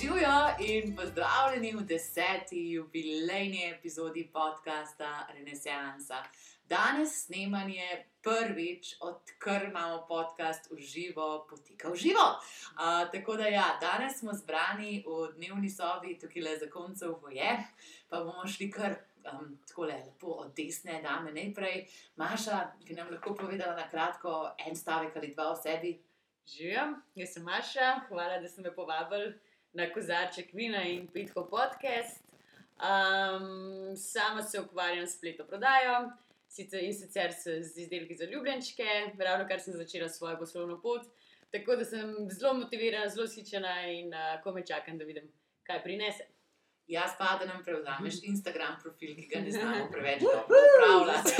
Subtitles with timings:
[0.00, 6.22] Živijo in pozdravljeni v deseti jubilejni epizodi podcasta Renesansa.
[6.68, 12.26] Danes snemanje prvič, odkar imamo podcast v živo, poteka v živo.
[12.28, 17.56] Uh, tako da, ja, danes smo zbrani v dnevni sobi, tukaj le za koncev voje,
[18.08, 18.98] pa bomo šli kar
[19.32, 21.86] um, tako lepo od desne dame najprej.
[22.16, 25.96] Maša, ki nam lahko povedala na kratko en stavek ali dva o sebi.
[26.46, 29.32] Živijo, jaz sem Maša, hvala, da ste me povabili
[29.76, 32.22] na kozarček vina in pitko podcast.
[32.76, 36.10] Um, sama se ukvarjam s spletno prodajo
[36.58, 38.84] in sicer z izdelki za ljubljenčke,
[39.18, 41.02] ravno kar sem začela svojo poslovno pot.
[41.52, 45.28] Tako da sem zelo motivirana, zelo sičena in uh, ko me čakam, da vidim,
[45.62, 46.26] kaj prinese.
[46.88, 51.32] Jaz pa da nam prevzameš Instagram profil, ki ga ne znamo preveč dobro upravljati.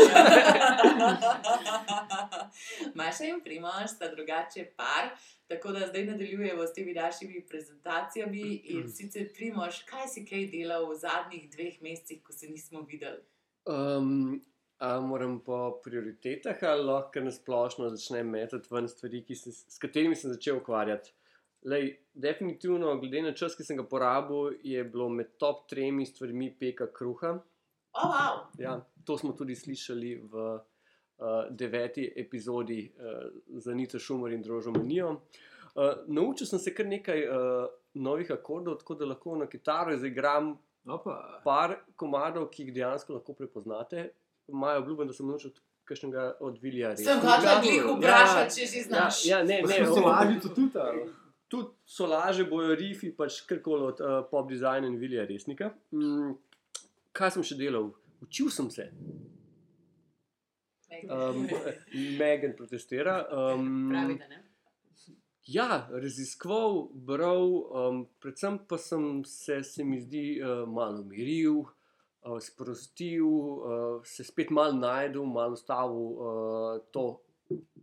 [2.98, 5.10] Maša in Primož sta drugače par,
[5.46, 8.42] tako da zdaj nadaljujemo s temi našimi prezentacijami.
[8.64, 13.22] In sicer Primož, kaj si kaj delal v zadnjih dveh mesecih, ko se nismo videli?
[13.66, 14.42] Um,
[14.78, 20.16] a moram po prioritetah ali lahko na splošno začnem metati ven stvari, se, s katerimi
[20.16, 21.12] sem začel ukvarjati.
[21.66, 26.52] Lej, definitivno, glede na čas, ki sem ga porabil, je bilo med top tremi stvarmi
[26.60, 27.32] peka kruha.
[27.96, 28.44] Oh, wow.
[28.58, 34.70] ja, to smo tudi slišali v uh, deveti epizodi uh, za Nito Šumor in Drožo
[34.70, 35.10] Manijo.
[35.74, 40.54] Uh, naučil sem se kar nekaj uh, novih akordov, tako da lahko na kitaro zaigram
[40.86, 41.40] Opa.
[41.44, 44.10] par komadov, ki jih dejansko lahko prepoznate.
[44.48, 45.50] Imajo obljuben, da sem naučil
[45.84, 46.96] kakšnega od Vilija.
[46.96, 49.24] Sem hotel jih vprašati, če že znaš.
[49.26, 50.54] Ja, ja, ne, ne, So lažje to
[51.48, 51.70] tudi.
[51.86, 55.70] so laže, bojo rifi, pač karkoli od uh, pop dizajna in Vilija resnika.
[55.92, 56.34] Mm,
[57.12, 57.92] kaj sem še delal?
[58.24, 58.90] Učil sem se.
[61.10, 61.46] Um,
[62.18, 63.20] Megan protestira.
[63.30, 64.42] Um, Pravi, da ne.
[65.46, 71.60] Ja, raziskoval, bral, um, predvsem pa sem se, se mi zdi, uh, malo umiril,
[72.26, 77.04] uh, sprostil, uh, se spet malo najdel, malo ustavil uh, to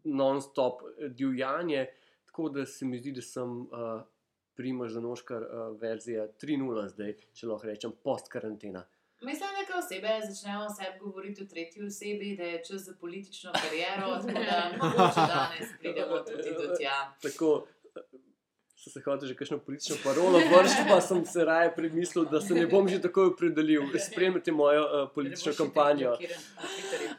[0.04, 0.84] non-stop
[1.16, 1.88] divjanje.
[2.34, 4.02] Tako da se mi zdi, da sem uh,
[4.58, 8.82] primaž za noškar uh, verzija 3.0 zdaj, če lahko rečem, post-karantena.
[9.22, 12.96] Mislim, da ko osebe začnejo o sebi govoriti v tretji osebi, da je čas za
[13.02, 16.98] politično kariero, tako da mogoče danes pridemo tudi do tja.
[17.22, 17.54] Tako
[18.84, 22.54] sem se hotel že kakšno politično parolo vršiti, pa sem se raje premislil, da se
[22.54, 23.86] ne bom že tako opredelil.
[24.00, 26.18] Spremljate mojo uh, politično kampanjo.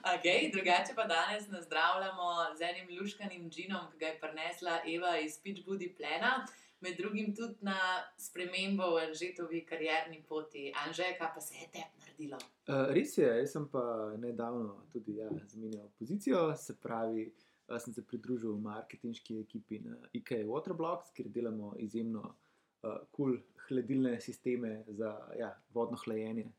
[0.05, 2.29] Okay, drugače pa danes nazdravljamo
[2.59, 6.47] z enim luškanim džinom, ki ga je prinesla Eva iz Pitchbudi Plena.
[6.81, 7.77] Med drugim tudi na
[8.19, 10.73] spremembo v Anžetovi karjerni poti.
[10.87, 12.39] Anže, kaj pa se je tebi naredilo?
[12.69, 13.85] Uh, res je, jaz sem pa
[14.21, 17.25] nedavno tudi ja, zamenjal pozicijo, se pravi,
[17.69, 23.39] uh, sem se pridružil marketinški ekipi na IKEA Waterblocks, kjer delamo izjemno uh, cool
[23.69, 26.51] hladilne sisteme za ja, vodno hlajenje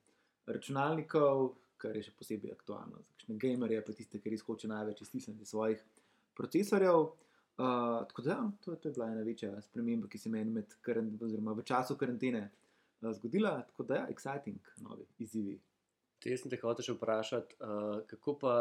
[0.45, 5.03] računalnikov, kar je še posebej aktualno za kakšne gamerje, pa tiste, ki res hoče največ
[5.05, 5.83] iztisniti svojih
[6.37, 7.07] procesorjev.
[7.55, 10.73] Uh, tako da, ja, to, to je bila ena večja sprememba, ki se meni med
[11.23, 13.61] oziroma v času karantene uh, zgodila.
[13.69, 15.55] Tako da, ja, exciting, novi izzivi.
[16.19, 18.55] Te sem te hotel še vprašati, uh, kako pa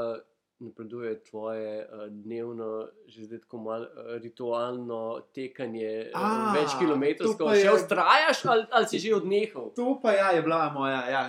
[0.59, 7.34] napreduje tvoje uh, dnevno, že zdaj tako malo uh, ritualno tekanje, uh, A, več kilometrov,
[7.34, 9.72] še ustrajaš ali, ali si že odnehal?
[9.75, 11.22] To pa ja, je bila moja ja,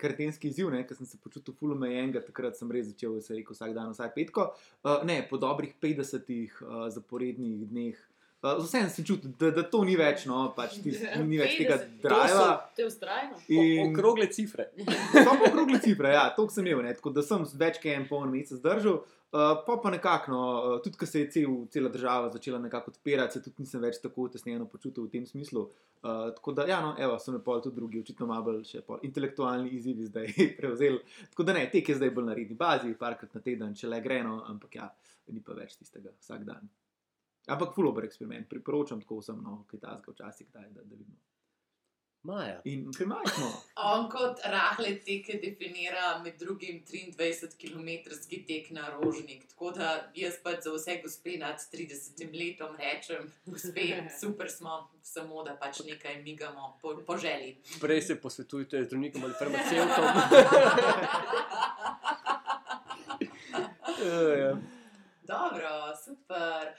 [0.00, 3.92] karantenski izziv, ker sem se počutil fulomejenga, takrat sem res začel se rekel vsak dan,
[3.92, 4.50] vsaj petko.
[4.80, 8.00] Uh, ne, po dobrih 50 uh, zaporednih dneh.
[8.44, 10.98] Uh, Vseeno sem čutil, da, da to ni več, no, pač tis,
[11.30, 12.48] ni več tega 50, driva.
[12.76, 13.38] To je ustrajno.
[13.56, 14.66] In Okrogle cifre.
[15.14, 18.28] pa okrogle cifre, ja, to sem imel, ne, tako da sem več kot en poln
[18.34, 19.00] mesec zdržal.
[19.34, 22.92] Uh, pa pa nekako, no, uh, tudi ko se je cel, cela država začela nekako
[22.92, 25.64] odpirati, se tudi nisem več tako tesnjeno počutil v tem smislu.
[26.04, 28.84] Uh, tako da, ja, no, evo, so me pa tudi drugi, očitno malo bolj še
[28.84, 30.30] pol intelektualni izzivi zdaj
[30.60, 31.00] prevzeli.
[31.32, 34.04] Tako da ne, tek je zdaj bolj na redni bazi, parkrat na teden, če le
[34.04, 34.92] gremo, ampak ja,
[35.32, 36.68] ni pa več tistega vsak dan.
[37.46, 41.20] Ampak fulober eksperiment, priporočam tako vsem, no, kaj ta zgo včasih, kdaj, da, da vidimo.
[42.24, 42.60] Maja.
[42.64, 43.36] In kaj imaš?
[43.38, 43.48] No?
[43.92, 49.44] On kot rahle teke definira med drugim 23-kilometrski tek na rožnik.
[49.48, 53.84] Tako da jaz pač za vse gospe nad 30 letom rečem, gospe,
[54.20, 57.58] super smo, samo da pač nekaj migamo po, po želji.
[57.80, 60.04] Prej se posvetujte zdravnikom ali farmacevtom.
[64.04, 64.56] Ja, ja.
[65.22, 65.68] Dobro,
[66.04, 66.74] super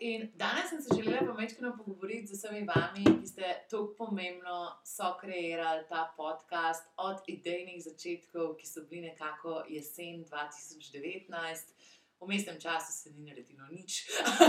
[0.00, 5.84] in danes sem se želela pomečkano pogovoriti z vsemi vami, ki ste tako pomembno sokreirali
[5.88, 11.72] ta podcast od idejnih začetkov, ki so bili nekako jesen 2019.
[12.20, 14.06] V mestnem času se ni naredilo nič,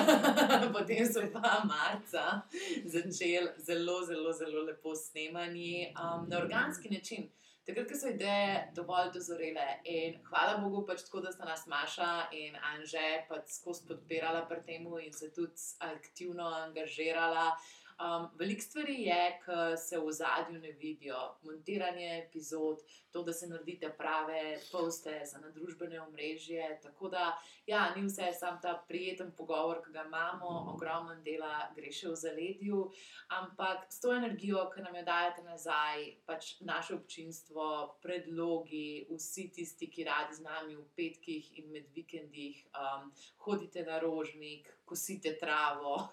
[0.74, 2.42] potem so pa marca
[2.86, 7.30] začeli zelo, zelo, zelo lepo snemanje um, na organski način.
[7.64, 12.10] Takrat, ko so ideje dovolj dozorele in hvala Bogu, pač tako, da sta nas Maša
[12.36, 17.46] in Anže pač skozi podpirala pri tem in se tudi aktivno angažirala.
[18.00, 21.20] Um, veliko stvari je, ki se v zadju ne vidijo.
[21.44, 22.80] Montiranje epizod,
[23.12, 26.80] to, da se naredite prave poste za nadružbene omrežje.
[26.84, 31.92] Tako da, ja, ni vse samo ta prijeten pogovor, ki ga imamo, ogromno dela gre
[31.92, 32.80] še v zaledju,
[33.38, 37.70] ampak s to energijo, ki nam jo dajete nazaj, pač naše občinstvo,
[38.02, 43.12] predlogi, vsi tisti, ki radi z nami v petkih in med vikendih, um,
[43.46, 46.08] hodite na rožnik, kosite travo,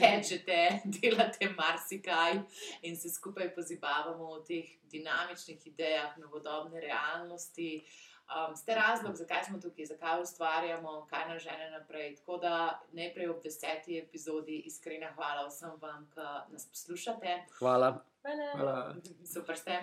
[0.00, 2.40] tečete, delate marsikaj
[2.82, 7.84] in se skupaj pozibavamo v teh dinamičnih idejah, novodobne realnosti.
[8.28, 12.16] Um, ste razlog, zakaj smo tukaj, zakaj ustvarjamo, kaj nas žene naprej.
[12.16, 17.38] Tako da najprej ob deseti epizodi iskrena hvala vsem vam, ki nas poslušate.
[17.60, 17.94] Hvala.
[18.26, 18.94] Hvala.
[19.34, 19.78] Super ste.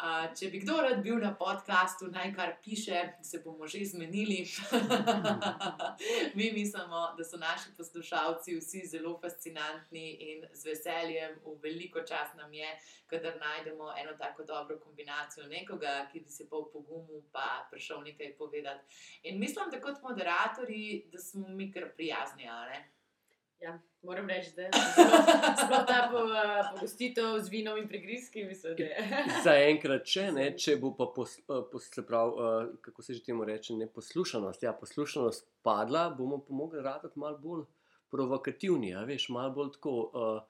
[0.00, 4.38] Če bi kdo rad bil na podkastu, naj kar piše, se bomo že zmenili.
[6.38, 12.32] Mi mislimo, da so naši poslušalci vsi zelo fascinantni in z veseljem, v veliko čas
[12.38, 12.70] nam je,
[13.12, 18.00] kadar najdemo eno tako dobro kombinacijo nekoga, ki bi se pa v pogumu pa prišel
[18.08, 18.96] nekaj povedati.
[19.28, 22.48] In mislim, da kot moderatori, da smo mi kar prijazni.
[22.48, 22.80] a ne?
[23.60, 24.70] Ja, moram reči, da je
[25.86, 26.18] ta po,
[26.74, 28.76] pogostitev z vinom in prigrizki, mislim.
[29.44, 33.24] Zaenkrat, če ne, če bo pa, pos, eh, pos, se pravi, eh, kako se že
[33.24, 34.62] temu reče, neposlušanost.
[34.62, 37.66] Ja, poslušanost padla, bomo pa mogli raditi malo bolj
[38.10, 39.98] provokativni, a veš, malo bolj tako.
[40.14, 40.40] Uh,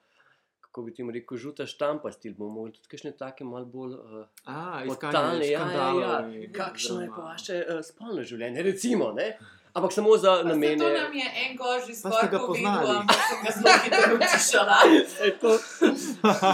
[0.71, 4.21] Kako bi ti rekel, žuta štampa stil, bomo mogli tudi kakšne take malo bolj uh,
[4.47, 6.19] A, Podtalne, ja, ja, ja.
[6.55, 9.33] Kakšno je pa vaše uh, spolno življenje, recimo, ne?
[9.73, 10.77] Ampak samo za Pa se namene.
[10.77, 12.97] to nam je en koži ste skoraj ga povedal, poznali.
[12.97, 14.77] ampak sem ga zelo hitro utišala.
[15.13, 15.61] Saj to-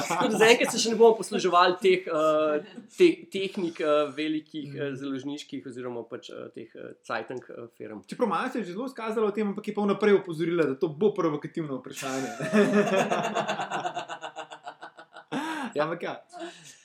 [0.08, 2.62] Tako da Zaenkrat se še ne bomo posluževali teh uh,
[2.94, 8.06] te, tehnik uh, velikih uh, založniških oziroma pač uh, teh uh, cajtank uh, firm.
[8.06, 10.76] Čeprav malo se je že zelo skazalo o tem, ampak je pa vnaprej opozorila, da
[10.76, 12.30] to bo provokativno vprašanje.
[15.74, 16.16] ja, ampak ja,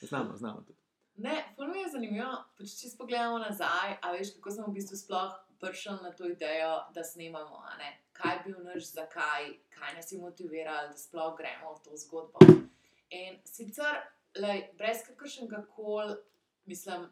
[0.01, 0.82] znamo, znamo tudi.
[1.15, 4.97] Ne, puno je zanimivo, pač če si pogledamo nazaj, a veš, kako smo v bistvu
[4.97, 7.61] sploh prišli na to idejo, da snemamo,
[8.17, 12.47] kaj je bil naš zakaj, kaj nas je motiviralo, da sploh gremo v to zgodbo.
[13.13, 14.01] In sicer,
[14.41, 16.17] lej, brez kakršnega koli,
[16.65, 17.05] mislim,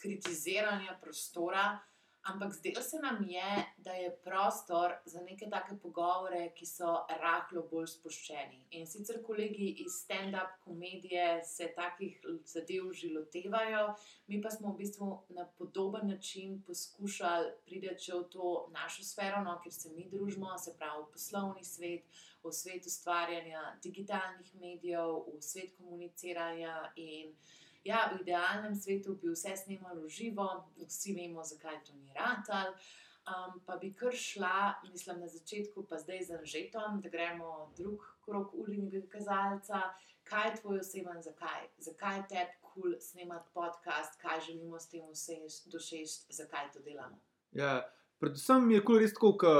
[0.00, 1.80] kritiziranja prostora,
[2.22, 7.62] ampak zdelo se nam je, da je prostor za neke take pogovore, ki so rahlo
[7.70, 8.60] bolj sproščeni.
[8.78, 13.94] In sicer kolegi iz stand-up komedije se takih zadev že lotevajo,
[14.26, 19.58] mi pa smo v bistvu na podoben način poskušali priti v to našo sfero, no,
[19.62, 22.04] kjer se mi družimo, se pravi v poslovni svet,
[22.44, 27.34] v svet ustvarjanja digitalnih medijev, v svet komuniciranja in
[27.84, 30.48] Ja, v idealnem svetu bi vse snimalo živo,
[30.86, 32.74] vsi vemo, zakaj to ni ratal.
[33.30, 38.04] Um, pa bi kar šla, mislim, na začetku, pa zdaj z Anžetom, da gremo drug
[38.24, 39.92] krok urinega kazalca.
[40.24, 41.68] Kaj je tvoj oseben, zakaj?
[41.78, 45.38] Zakaj tebi kul cool snemati podcast, kaj želimo s tem vse
[45.72, 47.18] doseči, zakaj to delamo?
[47.52, 47.80] Ja,
[48.18, 49.54] predvsem je kul res tako, ko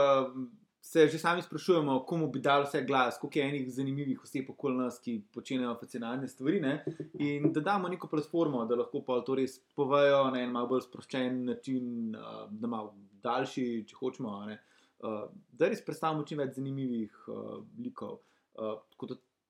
[0.80, 4.76] se že sami sprašujemo, komu bi dal vse glas, koliko je enih zanimivih oseb okoli
[4.76, 6.60] nas, ki počnejo fascinantne stvari.
[6.60, 6.84] Ne?
[7.18, 10.86] In da damo neko platformo, da lahko pa to res povejo na en malo bolj
[10.88, 14.38] sproščen način, uh, da malo daljši, če hočemo.
[14.48, 14.58] ne.
[15.00, 18.18] Uh, da res predstavimo čim več zanimivih uh, likov.
[18.56, 18.80] Uh,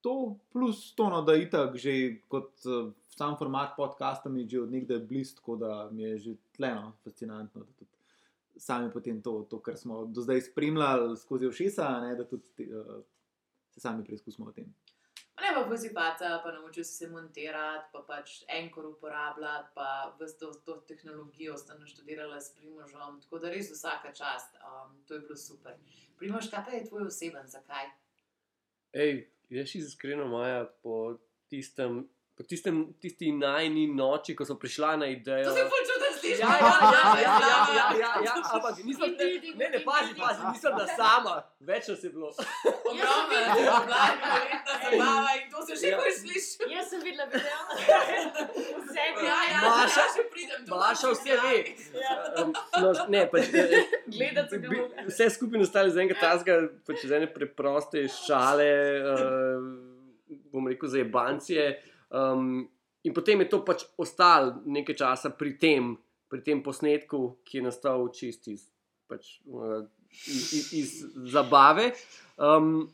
[0.01, 1.95] to, plus to, no, da je itak že
[2.27, 6.35] kot uh, sam format podcasta mi že od nekdaj blizu, tako da mi je že
[6.55, 7.63] tleno fascinantno.
[7.63, 8.00] da tudi
[8.61, 12.51] Sami potem to, to, kar smo do zdaj spremljali skozi ušesa, a ne, da tudi
[12.57, 12.99] te, uh,
[13.73, 14.67] se sami preizkusimo o tem.
[15.41, 19.87] Ne pa pozipaca, pa naučil si se montirati, pa pač enkor uporabljati, pa
[20.19, 25.17] vse to, to tehnologijo sta naštudirala s Primožom, tako da res vsaka čast, um, to
[25.17, 25.73] je bilo super.
[26.21, 27.89] Primož, kaj pa je tvoj oseben, zakaj?
[28.93, 31.17] Ej, jaz iskreno Maja po
[31.49, 32.03] tistem.
[32.37, 35.49] Po tistem, tisti najni noči, ko so prišla na idejo.
[35.49, 35.90] To se počutim,
[36.21, 36.39] slišiš?
[36.39, 39.83] Ja, ja, ja, ja, ja, ja, ja, ja, ampak nisem, Ti, ti, ne, ne, ti,
[39.83, 40.21] pazi, ti, ti.
[40.21, 42.29] pazi, nisem da sama, več nas je bilo.
[42.83, 45.97] Ogromno je bilo, verjetna zabava in to se že Ja.
[45.97, 46.65] boš slišal.
[46.69, 47.59] Jaz sem videla video,
[48.85, 50.07] vse Ja, ja, Maša-
[50.63, 51.55] to Maša imaš vse ve.
[51.95, 52.13] Ja.
[52.77, 53.45] No, ne, pač,
[54.07, 55.05] Gledati ga bi- moram.
[55.07, 56.53] Vse skupaj nastale iz enega tazga,
[56.85, 58.69] pač iz ene preproste šale,
[59.03, 59.63] uh,
[60.51, 61.65] bom rekel, za jebancije.
[62.11, 62.69] Um,
[63.01, 65.93] in potem je to pač ostalo nekaj časa pri tem,
[66.31, 68.65] pri tem posnetku, ki je nastal čist iz,
[69.11, 69.83] pač, uh,
[70.31, 70.93] iz, iz, iz
[71.33, 71.91] zabave.
[72.39, 72.87] Um,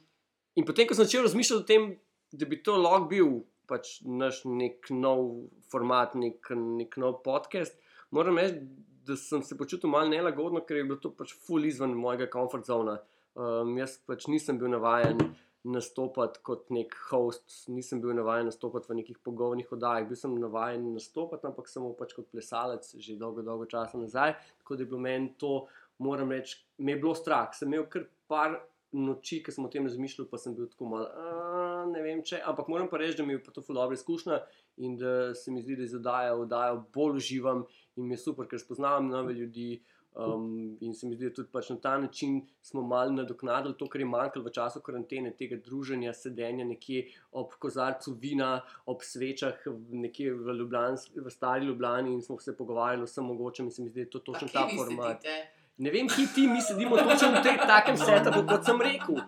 [0.58, 1.88] in potem, ko sem začel razmišljati o tem,
[2.34, 3.32] da bi to lahko bil
[3.68, 7.76] pač naš nek nov format, nek, nek nov podcast,
[8.16, 8.64] moram reči,
[9.08, 12.68] da sem se počutil malo nelagodno, ker je bilo to pač full izven mojega komfort
[12.68, 12.98] zona.
[13.38, 15.22] Um, jaz pač nisem bil navaden
[15.68, 20.88] nastopati kot nek host, nisem bil navaden nastopati v nekih pogovornih oddajah, bil sem navaden
[20.96, 24.38] nastopati, ampak samo pač kot plesalec že dolgo, dolgo časa nazaj.
[24.62, 25.54] Tako da je bilo meni to,
[26.00, 27.52] moram reči, me je bilo strah.
[27.54, 28.60] Sem imel kar par
[28.94, 32.42] noči, ki sem o tem razmišljal, pa sem bil tako malo, "A, ne vem če,
[32.46, 34.40] ampak moram pa reči, da mi je pa to full dobra izkušnja
[34.86, 37.66] in da se mi zdi, da v oddajo bolj uživam
[37.96, 39.78] in mi je super, ker spoznavam nove ljudi.
[40.18, 43.86] Um, in se mi zdi, da tudi pač na ta način smo malo nadoknadili to,
[43.86, 47.04] kar je manjkalo v času karantene, tega druženja, sedenja nekje
[47.38, 49.62] ob kozarcu vina, ob svečah,
[49.94, 53.70] nekje v, Ljubljans, v stari Ljubljani in smo se pogovarjali o vsem mogočem.
[53.70, 55.22] In se mi zdi, da je to točno ta format.
[55.22, 55.67] sedite?
[55.78, 59.20] Ne vem, ki ti, mi sedimo točno v tem takem setupu, kot sem rekel.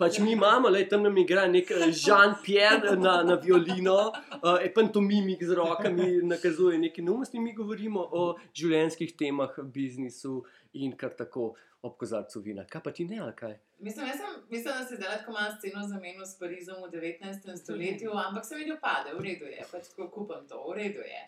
[0.00, 3.98] Pač mi imamo, le tam nam igra nek eh, Jean-Pierre na, na violino,
[4.38, 8.22] uh, pantomimik z rokami, nakazuje neke neumnosti, mi govorimo o
[8.56, 10.38] življenjskih temah, biznisu
[10.80, 11.50] in kar tako
[11.84, 12.64] ob kozarcu vina.
[12.64, 13.58] Kaj pa ti ne, ali kaj?
[13.84, 17.52] Mislim, sem, mislim, da se zdaj lahko malo sceno zamenil s Parizom v 19.
[17.60, 21.04] stoletju, ampak se mi ne upade, v redu je, pač tako kupam to, v redu
[21.04, 21.20] je.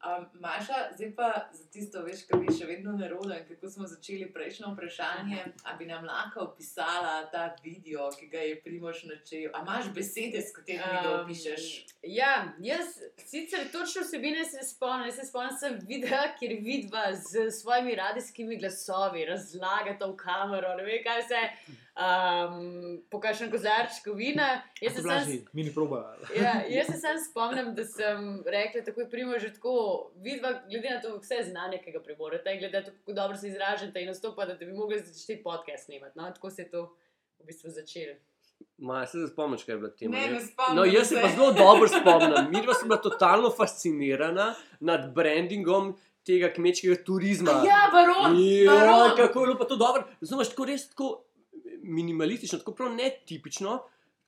[0.00, 3.68] Um, Maša, zdaj pa za tisto, veš, kar mi je še vedno nerodno in kako
[3.68, 9.02] smo začeli prejšnjo vprašanje, a bi nam lahko opisala ta video, ki ga je Primoš
[9.10, 9.50] načel.
[9.52, 11.66] A imaš besede, s katerimi ga Um, opišeš?
[12.02, 17.50] Ja, jaz sicer točno vsebine se spomnim, jaz se spomnim sem videa, kjer vidva z
[17.60, 21.44] svojimi radijskimi glasovi razlagata v kamero, ne vem kaj vse,
[22.00, 24.62] um, pokažem kozarčko vina.
[24.80, 26.16] Jaz se sam mini proba.
[26.36, 29.74] Ja, jaz se sam spomnim, da sem rekla, tako je primo že tako,
[30.16, 33.48] vidva, glede na to vse znanje, ki ga premorete, glede na to, kako dobro se
[33.48, 36.18] izražate in nastopate, da bi mogli začeti podcast snemati.
[36.18, 36.30] No?
[36.34, 36.82] Tako se je to
[37.38, 38.14] v bistvu začelo.
[38.76, 40.16] Maja, se spomniš, kaj je bilo tema?
[40.16, 40.40] Ne, ne?
[40.40, 42.50] spomnim No, jaz se pa zelo dobro spomnim.
[42.50, 47.50] Mi dva smo bila totalno fascinirana nad brandingom tega kmečkega turizma.
[47.50, 48.36] Ja, baron!
[48.38, 49.16] Ja, baron.
[49.16, 50.04] kako je bilo pa to dobro.
[50.20, 51.24] Znaš, tako res tako
[51.90, 53.78] minimalistično, tako prav netipično,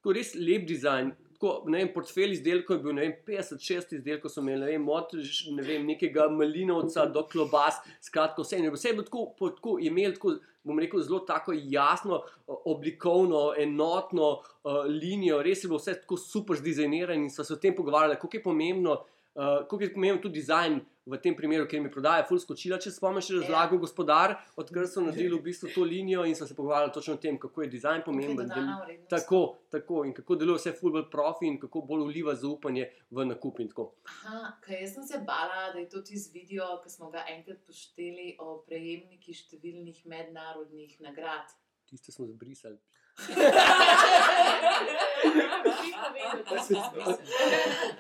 [0.01, 1.13] tako res lep dizajn.
[1.43, 5.15] Tako, vem, portfelj izdelkov je bil, ne vem, 56 izdelkov so imeli, ne vem, od
[5.57, 8.61] ne vem, nekega malinovca do klobas, skratka, vse.
[8.63, 13.55] in Vse je bilo tako, tako je imel tako, bom rekel, zelo tako jasno, oblikovno,
[13.59, 17.75] enotno uh, linijo, res je bilo vse tako super zdizajnirano in so se o tem
[17.75, 18.93] pogovarjali, kako je pomembno,
[19.35, 22.93] uh, kako je pomemben tudi dizajn v tem primeru, ker mi prodaja ful skočila, če
[22.95, 26.93] spomniš, je razlagal gospodar, odkar so naredili v bistvu to linijo in so se pogovarjali
[26.95, 28.53] točno o tem, kako je dizajn pomemben.
[28.53, 29.09] Vrednost.
[29.11, 29.41] Tako,
[29.73, 33.73] tako in kako deluje vse fulbol profi in kako bolj uliva zaupanje v nakup in
[33.73, 33.89] tako.
[34.07, 37.59] Aha, kaj jaz sem se bala, da je to tisti video, ki smo ga enkrat
[37.67, 41.51] pošteli o prejemnikih številnih mednarodnih nagrad.
[41.91, 42.79] Tiste smo zbrisali.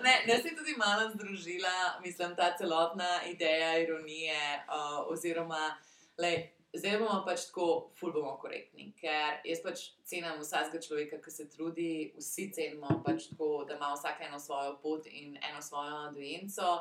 [0.03, 4.65] Ne, ne se je tudi malo združila, mislim, ta celotna ideja ironije.
[4.69, 5.77] Uh, oziroma,
[6.19, 11.31] lej, zdaj bomo pač tako, ful bomo korektni, ker jaz pač cenim vsakega človeka, ki
[11.31, 16.11] se trudi, vsi cenimo pač tako, da ima vsak eno svojo pot in eno svojo
[16.17, 16.81] dojenco.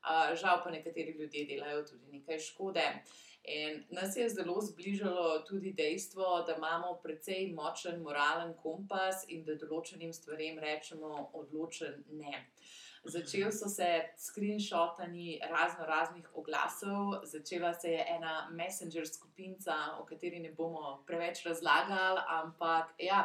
[0.00, 2.86] Uh, žal pa nekateri ljudje delajo tudi nekaj škode.
[3.44, 9.56] In nas je zelo zbližalo tudi dejstvo, da imamo precej močen moralen kompas in da
[9.56, 12.44] določenim stvarem rečemo odločen ne.
[13.04, 20.40] Začeli so se screenshotani razno raznih oglasov, začela se je ena messenger skupinca, o kateri
[20.40, 23.22] ne bomo preveč razlagali, ampak ja.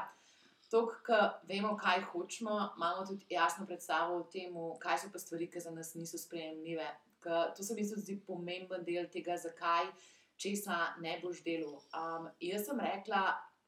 [0.72, 5.48] To, kar vemo, kaj hočemo, imamo tudi jasno predstavo o tem, kaj so pa stvari,
[5.52, 6.88] ki za nas niso sprejemljive.
[7.26, 9.90] Ker to se mi zdi pomemben del tega, zakaj,
[10.38, 11.80] česa ne boš delal.
[11.98, 13.24] Um, jaz sem rekla,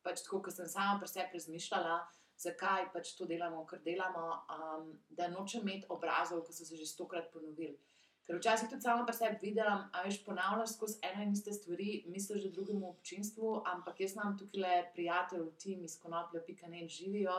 [0.06, 1.96] pač tako, ker sem sama pri sebi razmišljala,
[2.38, 6.86] zakaj pač to delamo, kar delamo, um, da nočem imeti obrazov, ki so se že
[6.86, 7.80] stokrat ponovili.
[8.28, 12.04] Ker včasih tudi sama pri sebi vidim, a veš, ponavljaš skozi ene in iste stvari,
[12.12, 16.84] misliš, da drugemu občinstvu, ampak jaz imam tukaj le prijatelj, tim iz konoplja, pika ne
[16.88, 17.38] živijo.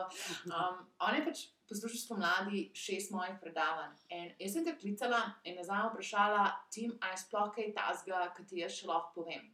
[0.49, 3.93] Um, on je pač poslušal spomladi šest mojih predavanj.
[4.17, 8.49] In jaz sem ga klicala in nazaj vprašala, tim, a je sploh kaj tazga, ki
[8.49, 9.45] ti jaz še lahko povem.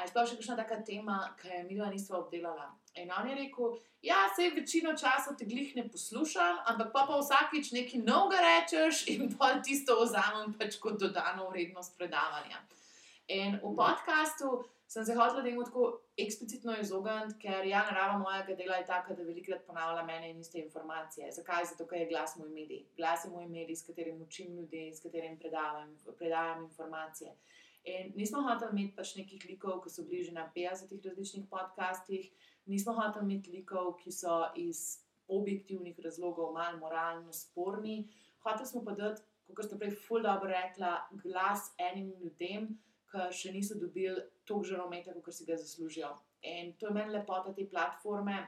[0.00, 2.70] A je sploh še kakšna taka tema, ki je mi dva nisva obdelala?
[2.96, 7.18] In on je rekel, ja, se večino časa te glih ne poslušam, ampak pa, pa
[7.20, 12.64] vsakič nekaj novega rečeš in pa tisto vzamem pač kot dodano vrednost predavanja.
[13.28, 15.84] In v podkastu sem se hotel temu tako
[16.16, 20.64] eksplicitno izogniti, ker ja, narava mojega dela je taka, da velikokrat ponavlja mene in iste
[20.64, 21.28] informacije.
[21.36, 21.68] Zakaj?
[21.74, 22.86] Zato, ker je glas moj medij.
[22.96, 27.36] Glas je moj medij, s katerim učim ljudi, s katerim predavam, predajam informacije.
[27.84, 32.26] In nismo hoteli imeti pač nekih likov, ki so bližje na 50 različnih podcastih,
[32.68, 38.10] nismo hoteli imeti likov, ki so iz objektivnih razlogov malo moralno sporni.
[38.44, 40.92] Hoteli smo pa dati, kot ste prej ful dobro rekla,
[41.24, 42.68] glas enim ljudem,
[43.10, 46.12] ki še niso dobili toliko žarometa, kot si ga zaslužijo.
[46.46, 48.38] In to je meni lepota te platforme,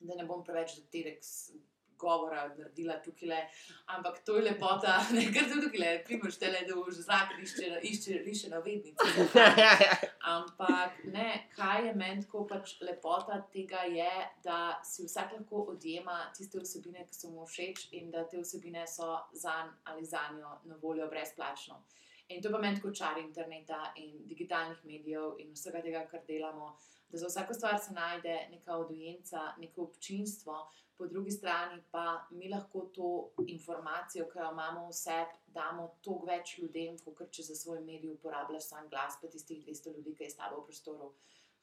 [0.00, 1.50] da ne bom preveč T-Rex
[1.98, 3.40] govora naredila tukaj, le,
[3.94, 8.52] ampak to je lepota, ne kar tukaj, primoš tele, da už zrak išče, išče, išče
[8.54, 9.26] na vednici.
[10.36, 14.10] Ampak ne, kaj je meni tako pač lepota tega je,
[14.44, 18.86] da si vsak lahko odjema tiste vsebine, ki so mu všeč in da te vsebine
[18.86, 21.82] so zanj ali za njo na voljo brezplačno.
[22.28, 26.74] In to pa meni kot čar interneta in digitalnih medijev in vsega tega, kar delamo,
[27.10, 30.58] da za vsako stvar se najde neka audienca, neko občinstvo,
[30.98, 36.56] po drugi strani pa mi lahko to informacijo, ki jo imamo vse, damo toliko več
[36.58, 40.30] ljudem, kot če za svoj medij uporabljaš sam glas, pa tistih 200 ljudi, ki je
[40.30, 41.12] s tabo v prostoru.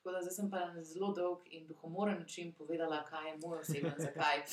[0.05, 3.59] Tako da zdaj sem pa na zelo dolg in duhomoren način povedala, kaj je moj
[3.59, 4.43] osebni zakaj.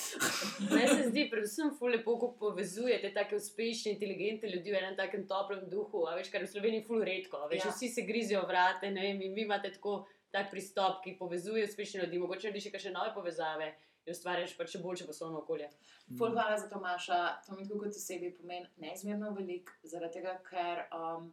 [0.70, 5.26] Meni se zdi, predvsem, ful lepo, ko povezujete tako uspešne, inteligentne ljudi v enem takem
[5.28, 6.06] toplem duhu.
[6.08, 7.42] A veš, kar v Sloveniji ful redko.
[7.52, 7.74] Veš, Ja.
[7.74, 12.06] Vsi se grizijo vrate, ne vem, in vi imate tako tak pristop, ki povezuje uspešne
[12.06, 12.22] ljudi.
[12.24, 13.74] Mogoče narediš še kakšne nove povezave
[14.06, 15.68] in ustvarjaš pa še boljše poslovno okolje.
[16.16, 17.20] Ful hvala za to, Maša.
[17.44, 21.28] To mi kot osebi pomeni neizmerno veliko, zaradi tega, ker um,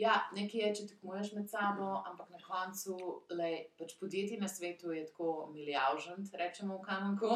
[0.00, 2.94] ja, nekaj je, če tekmuješ med sabo, ampak na koncu
[3.36, 7.30] lej, pač podjetij na svetu je tako milijavžent, rečemo v kamenku.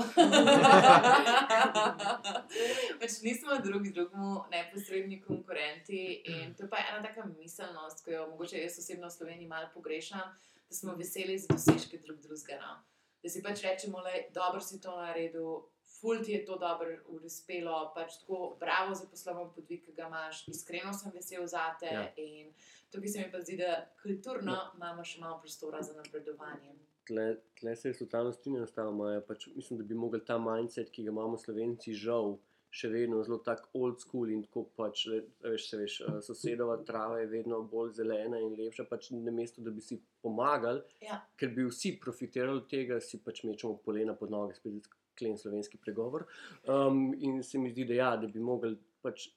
[3.02, 6.00] pač nismo drugi drugemu neposredni konkurenti
[6.32, 9.68] in to pa je ena taka miselnost, ki jo mogoče jaz osebno v Sloveniji malo
[9.74, 10.26] pogrešam,
[10.64, 12.56] da smo veseli za dosežke drug drugega.
[12.64, 12.80] No?
[13.20, 15.68] Da si pač rečemo, da dobro si to naredil,
[16.04, 16.92] ful ti je to dobro
[17.24, 21.88] uspelo, pač tako bravo za poslovno podvig, ki ga imaš, iskreno sem vesel za te.
[21.88, 22.02] Ja.
[22.12, 22.48] Ja.
[22.92, 24.66] Tukaj se mi pa zdi, da kulturno ja.
[24.76, 26.76] imamo še malo prostora za napredovanje.
[27.08, 27.24] Tle,
[27.58, 29.08] tle se jaz totalno strinjam s tamo.
[29.28, 32.36] Pač mislim, da bi mogli ta mindset, ki ga imamo Slovenci, žal,
[32.74, 35.06] še vedno zelo tako old school in tako pač,
[35.44, 39.70] veš, se veš, sosedova trava je vedno bolj zelena in lepša, pač na mesto, da
[39.70, 41.20] bi si pomagali, Ja.
[41.38, 45.78] ker bi vsi profitirali od tega, si pač mečemo polena pod noge, spet klen slovenski
[45.78, 46.26] pregovor.
[46.68, 49.28] Um, in se mi zdi, da, ja, da bi mogli pač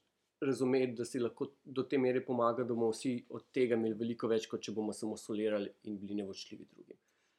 [0.42, 4.30] razumeti, da si lahko do te mere pomaga, da bomo vsi od tega imeli veliko
[4.30, 6.98] več, kot če bomo samo solirali in bili nevočljivi drugim.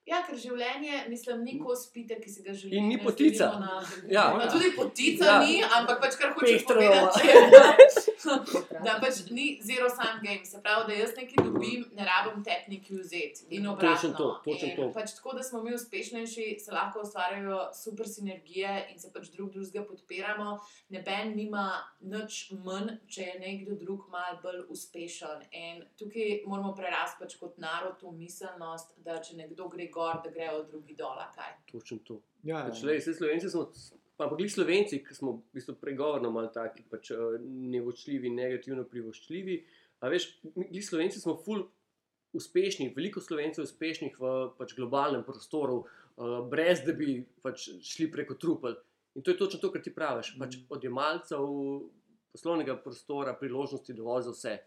[0.09, 2.76] Ja, ker življenje, mislim, ni kos pite, ki si ga želiš.
[2.78, 3.48] In ni potica.
[4.08, 4.28] Ja.
[4.38, 5.38] Ja, tudi potica Ja.
[5.40, 7.28] ni, ampak pač kar hočeš povedati.
[8.84, 12.68] Da pač ni zero sum game, se pravi, da jaz nekaj dobim, ne rabim tep
[12.68, 13.46] neki vzeti.
[13.56, 13.94] In obratno.
[13.94, 14.88] Točno to, točno in to.
[14.94, 19.52] Pač tako, da smo mi uspešnejši, se lahko ustvarjajo super sinergije in se pač drug
[19.54, 20.58] drugega podpiramo.
[20.88, 21.66] Neben nima
[22.00, 25.46] nič manj, če je nekdo drug mal bolj uspešen.
[25.52, 30.31] In tukaj moramo prerasti pač kot narod to miselnost, da če nekdo gre gor, da
[30.31, 31.18] grejo drugi dol.
[31.72, 32.20] Točno to.
[32.42, 33.66] Ja, Pač, lej, saj Slovenci smo,
[34.16, 37.38] pa pa glih Slovenci, ki smo v bistvu pregovorno malo taki, pač eh,
[37.74, 39.59] nevočljivi, negativno privoščljivi.
[40.00, 41.64] A veš, mi Slovenci smo ful
[42.33, 48.11] uspešni, veliko Slovencev je uspešnih v pač globalnem prostoru, uh, brez da bi pač šli
[48.12, 48.76] preko trupel.
[49.16, 50.35] In to je točno to, kar ti praviš.
[50.38, 50.66] Pač Mm.
[50.68, 51.46] odjemalcev
[52.33, 54.59] poslovnega prostora, priložnosti dovolj za vse,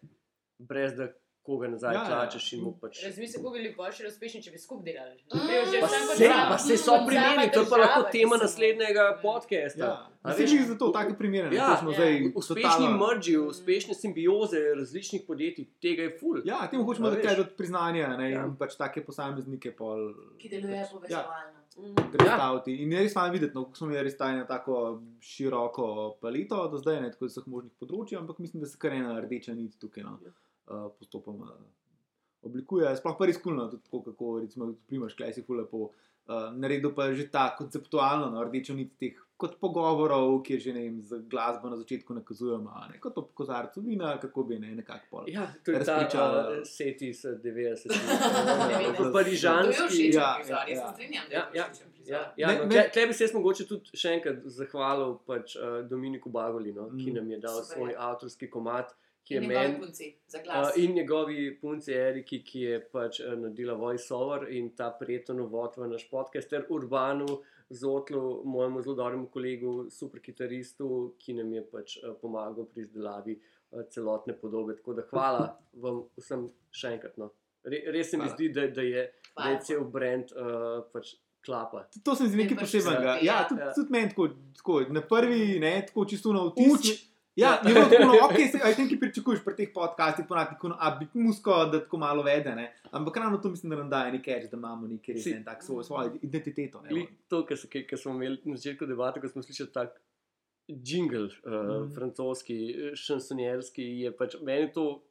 [0.59, 1.11] brez da
[1.41, 2.09] koga nazaj Ja, ja, ja.
[2.09, 3.03] tlačeš in mu pač.
[3.03, 5.17] Razmisli, kako bi bili boljši uspešni, če bi skupaj delali.
[5.65, 9.79] Že Pa se, pa se so primeri, to je pa lahko tema naslednjega podcasta.
[9.81, 10.07] Ja.
[10.21, 11.93] A Vse veš, je zato take primere, Ja, ja, ja.
[11.93, 13.47] zdaj Uspešni mrži, Mm.
[13.47, 16.41] uspešne simbioze različnih podjetij, tega je ful.
[16.45, 17.27] Ja, temu hočemo A dati veš.
[17.27, 18.45] kaj dati priznanja ne, Ja.
[18.45, 20.13] in pač take posameznike pol.
[20.37, 21.57] Ki deluje pač, povezovalno.
[21.73, 21.95] Mm.
[22.11, 22.71] predstaviti.
[22.71, 22.77] Ja.
[22.77, 25.85] In je res fajn videti, no, ko smo imeli res tajno tako široko
[26.21, 29.15] palito do zdaj, ne tako iz vseh možnih področji, ampak mislim, da se kar ena
[29.17, 30.17] rdeča nit tukaj no,
[30.67, 31.51] uh, postopoma
[32.41, 32.89] oblikuje.
[32.95, 35.91] Sploh pa res kulno, tudi tako, kako recimo primaš, kaj si fulepo.
[36.21, 40.69] Uh, naredil pa je že ta konceptualno, no, rdečo nit teh kot pogovorov, ki že
[40.69, 44.59] ne vem, z glasbo na začetku nakazujemo, a ne kot ob kozarcu vina, kako bi
[44.59, 45.23] ne, nekako pol.
[45.27, 47.41] Ja, to je ta uh, set iz 90.
[47.41, 47.89] Devetdeset.
[48.95, 49.87] To je Parižanski.
[49.87, 50.45] všeč, Ja, ja.
[50.47, 51.87] Ja, je ja, prizor.
[52.05, 55.55] Ja, ja, Ne, no, ne- tle, bi se jaz mogoče tudi še enkrat zahvalil pač,
[55.55, 57.15] uh, Dominiku Bagoli, no, ki Mm.
[57.15, 58.07] nam je dal Super, svoj ja.
[58.07, 58.93] avtorski komat,
[59.23, 59.79] ki je In njegovi meni.
[59.79, 60.67] punci za glas.
[60.67, 65.77] Uh, in njegovi punci Eriki, ki je pač uh, naredila voiceover in ta prijeten uvod
[65.77, 67.27] v naš podcast, ter Urbanu
[67.71, 73.37] Zotlu, mojemu zelo dobremu kolegu, super kitaristu, ki nam je pač uh, pomagal pri izdelavi
[73.37, 74.75] uh, celotne podobe.
[74.75, 75.45] Tako da hvala
[75.83, 77.17] vam vsem še enkrat.
[77.17, 77.29] No.
[77.63, 78.35] Re, res se mi Hvala.
[78.35, 79.51] zdi, da, da, je, da Hvala.
[79.51, 80.49] je cel brand uh,
[80.91, 81.85] pač klapa.
[82.03, 83.13] To se mi zdi nekaj pač posebnega.
[83.13, 83.37] Ja, ja.
[83.47, 83.71] tudi, Ja.
[83.73, 86.73] tudi meni tako, tako, na prvi, ne, tako čisto na vtis.
[86.73, 86.91] Uč.
[87.35, 87.69] Ja, Ja.
[87.69, 90.91] je bilo tako, ok, aj tem, ki pričakuješ pri teh podcastih, ponavadi tako, no, a
[90.99, 92.65] bi musko, da tako malo vede, ne.
[92.91, 95.43] Ampak ravno to mislim, da nam daje nekaj, več, da imamo neki res Si- en
[95.43, 96.83] tak svoj, svojo identiteto.
[96.89, 97.57] Glih To, kar
[97.97, 100.01] smo imeli na začetku debate, ko smo slišali tak
[100.67, 101.93] jingle, uh, mm.
[101.95, 105.01] francoski, eh, šansonjerski, je pač meni to,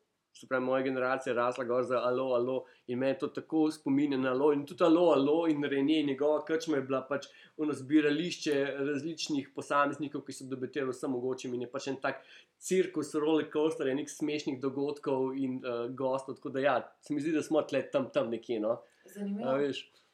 [0.40, 4.30] se pravi, moja generacija rasla gor za alo, alo in me to tako spominja na
[4.30, 7.26] alo in tudi alo, alo in Renje, njegova krčma je bila pač
[7.56, 12.24] ono zbirališče različnih posameznikov, ki so debatirali vsem mogočim in je pač en tak
[12.58, 17.36] cirkus, roller coaster, enih smešnih dogodkov in uh, gostov, tako da ja, se mi zdi,
[17.36, 18.78] da smo tle tam, tam nekje, no,
[19.14, 19.50] Zanimivo.
[19.50, 19.58] a.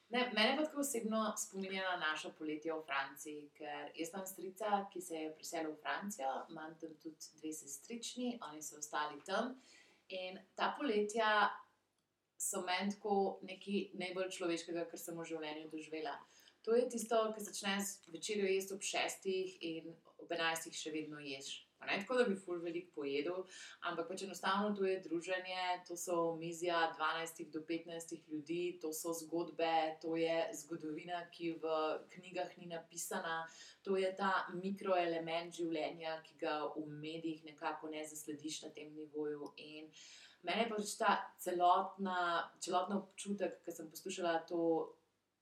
[0.09, 4.85] Ne, mene pa tako osebno spominja na naše poletje v Franciji, ker jaz imam strica,
[4.93, 9.57] ki se je preselil v Francijo, imam tam tudi dve sestrični, oni so ostali tam.
[10.09, 11.51] In ta poletja
[12.39, 16.15] so meni tako nekaj najbolj človeškega, kar sem v življenju doživela.
[16.67, 21.66] To je tisto, ki začneš večerjo jesti ob šestih in ob enajstih še vedno ješ.
[21.87, 23.43] Ne tako, da bi ful veliko pojedel,
[23.89, 29.13] ampak pač enostavno to je druženje, to so mizija 12 do 15 ljudi, to so
[29.13, 31.79] zgodbe, to je zgodovina, ki v
[32.17, 33.47] knjigah ni napisana,
[33.83, 39.53] to je ta mikroelement življenja, ki ga v medijih nekako ne zaslediš na tem nivoju.
[39.57, 39.91] In
[40.43, 42.21] mene je pač ta celotna,
[42.61, 44.63] celotna občutek, ki sem poslušala to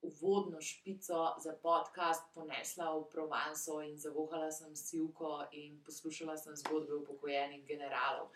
[0.05, 6.95] uvodno špico za podcast ponesla v Provanso in zavohala sem sivko in poslušala sem zgodbe
[6.95, 8.29] upokojenih generalov.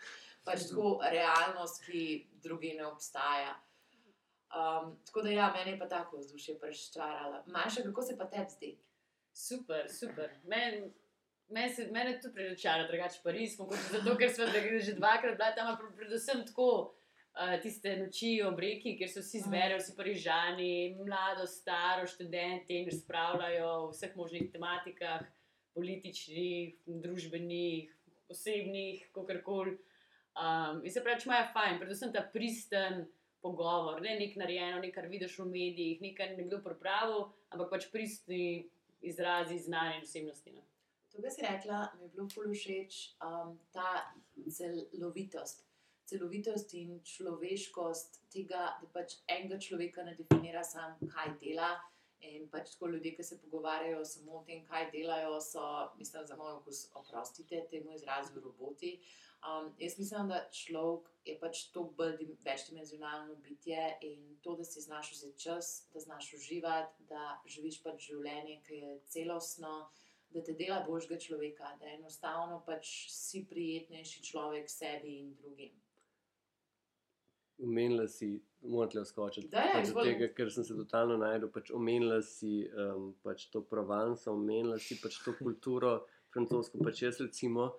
[0.43, 2.03] Pač tako realnost, ki
[2.41, 3.55] drugi ne obstaja.
[4.49, 7.43] Um, tako da, ja, meni je pa tako vzdušje preščarala.
[7.47, 8.71] Maša, kako se pa tebi zdi?
[9.33, 10.31] Super, super.
[10.43, 10.89] Meni
[11.49, 15.51] men se- mene tudi priračara, drugače Pariz, mogoče zato, ker smo da- že dvakrat bila
[15.55, 16.93] tam, predvsem tako.
[17.39, 22.89] Uh, tiste noči ob reki, kjer se vsi zberejo, vsi parižani, mlado, staro, študenti in
[22.89, 25.21] razpravljajo o vseh možnih tematikah,
[25.73, 27.93] političnih, družbenih,
[28.27, 29.77] osebnih, kako koli.
[30.35, 33.05] Um, in se pravi, imajo fajn, predvsem ta pristen
[33.39, 38.67] pogovor, ne nek narejeno, nekaj kar vidiš v medijih, nekaj nekdo pripravil, ampak pač pristni
[38.99, 40.57] izrazi znanja in osebnosti.
[40.59, 40.67] No.
[41.15, 44.11] To, kar si rekla, mi je bilo ful všeč, um, ta
[44.43, 45.68] celovitost.
[46.09, 51.75] Celovitost in človeškost tega, da pač enega človeka ne definira sam, kaj dela.
[52.27, 55.61] In pač tako ljudje, ki se pogovarjajo samo o tem, kaj delajo, so,
[55.95, 58.97] mislim, za moj okus, oprostite temu izrazu, roboti.
[59.39, 64.65] Um, jaz mislim, da človek je pač to bolj dim, večdimenzionalno bitje in to, da
[64.67, 69.75] si znaš vzeti čas, da znaš uživati, da živiš pač življenje, ki je celostno,
[70.35, 75.71] da te dela božjega človeka, da enostavno pač si prijetnejši človek sebi in drugim.
[77.63, 79.49] Omenila si, moram tle skočiti.
[79.51, 80.13] Da, pač izvoli.
[80.13, 81.51] tega, ker sem se totalno najdel.
[81.51, 85.97] Pač omenila si um, pač to Provanco, omenila si pač to kulturo
[86.33, 86.79] francosko.
[86.85, 87.69] Pač jaz, recimo,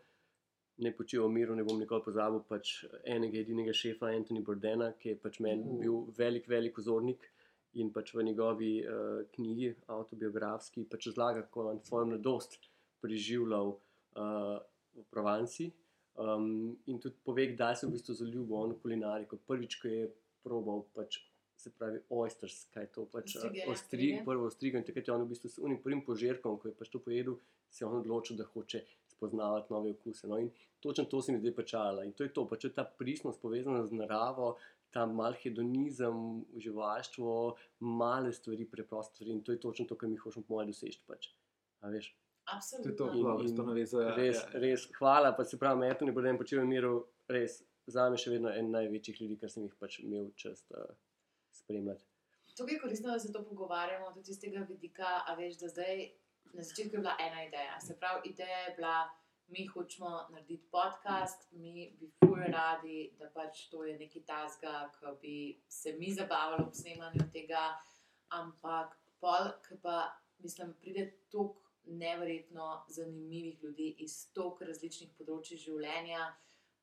[0.84, 5.14] ne počivam v miru, ne bom nikoli pozabil pač enega edinega šefa, Antoni Bordena, ki
[5.14, 5.80] je pač meni Uh.
[5.80, 7.28] bil velik, velik vzornik.
[7.78, 12.56] In pač v njegovi uh, knjigi, autobiografski, pač razlaga, kako je svojo mladost
[13.00, 14.56] preživljal uh,
[14.96, 15.68] v Provanci.
[16.20, 19.38] Um, in tudi pove, da se v bistvu zaljubil v kulinariko.
[19.48, 20.08] Prvič, ko je
[20.44, 21.22] probal, pač,
[21.56, 24.24] se pravi, oysters, kaj je to pač Ostrige, eh, ja, ostri, ostrige.
[24.26, 24.80] prvo ostrigo.
[24.80, 27.38] In takrat je on v bistvu s unim prvim požirkom, ko je pač to pojedel,
[27.70, 28.82] se je on odločil, da hoče
[29.14, 30.28] spoznavati nove okuse.
[30.28, 32.04] No, in točno to se mi zdaj pečala.
[32.04, 34.56] In to je to, pač je ta pristnost povezana z naravo.
[34.90, 37.34] Ta mal hedonizem, uživaštvo,
[37.80, 39.36] male stvari, preproste stvari.
[39.38, 41.00] In to je točno to, kar mi hočemo, po mojem, doseči.
[41.06, 41.30] Pač.
[41.80, 42.10] A veš?
[42.50, 42.96] To je Absolutno.
[42.96, 44.00] to, In- s to in navezo.
[44.00, 44.58] ja, Res, ja.
[44.60, 46.94] res, hvala, pa se pravi, Metu ne bodem počel v miru,
[47.28, 50.84] res, za me še vedno en največjih ljudi, kar sem jih pač imel čast uh,
[51.52, 52.04] spremljati.
[52.56, 56.10] Tukaj je koristno, da se to pogovarjamo tudi iz tega vidika, a veš, da zdaj
[56.52, 57.78] na začetku je bila ena ideja.
[57.80, 58.96] Se pravi, ideja je bila,
[59.48, 65.14] mi hočemo narediti podcast, mi bi ful radi, da pač to je nekaj tasga, ki
[65.22, 65.36] bi
[65.68, 67.64] se mi zabavali ob snemanju tega,
[68.28, 76.30] ampak pol, ki pa, mislim, pride toliko neverjetno zanimivih ljudi iz toliko različnih področji življenja,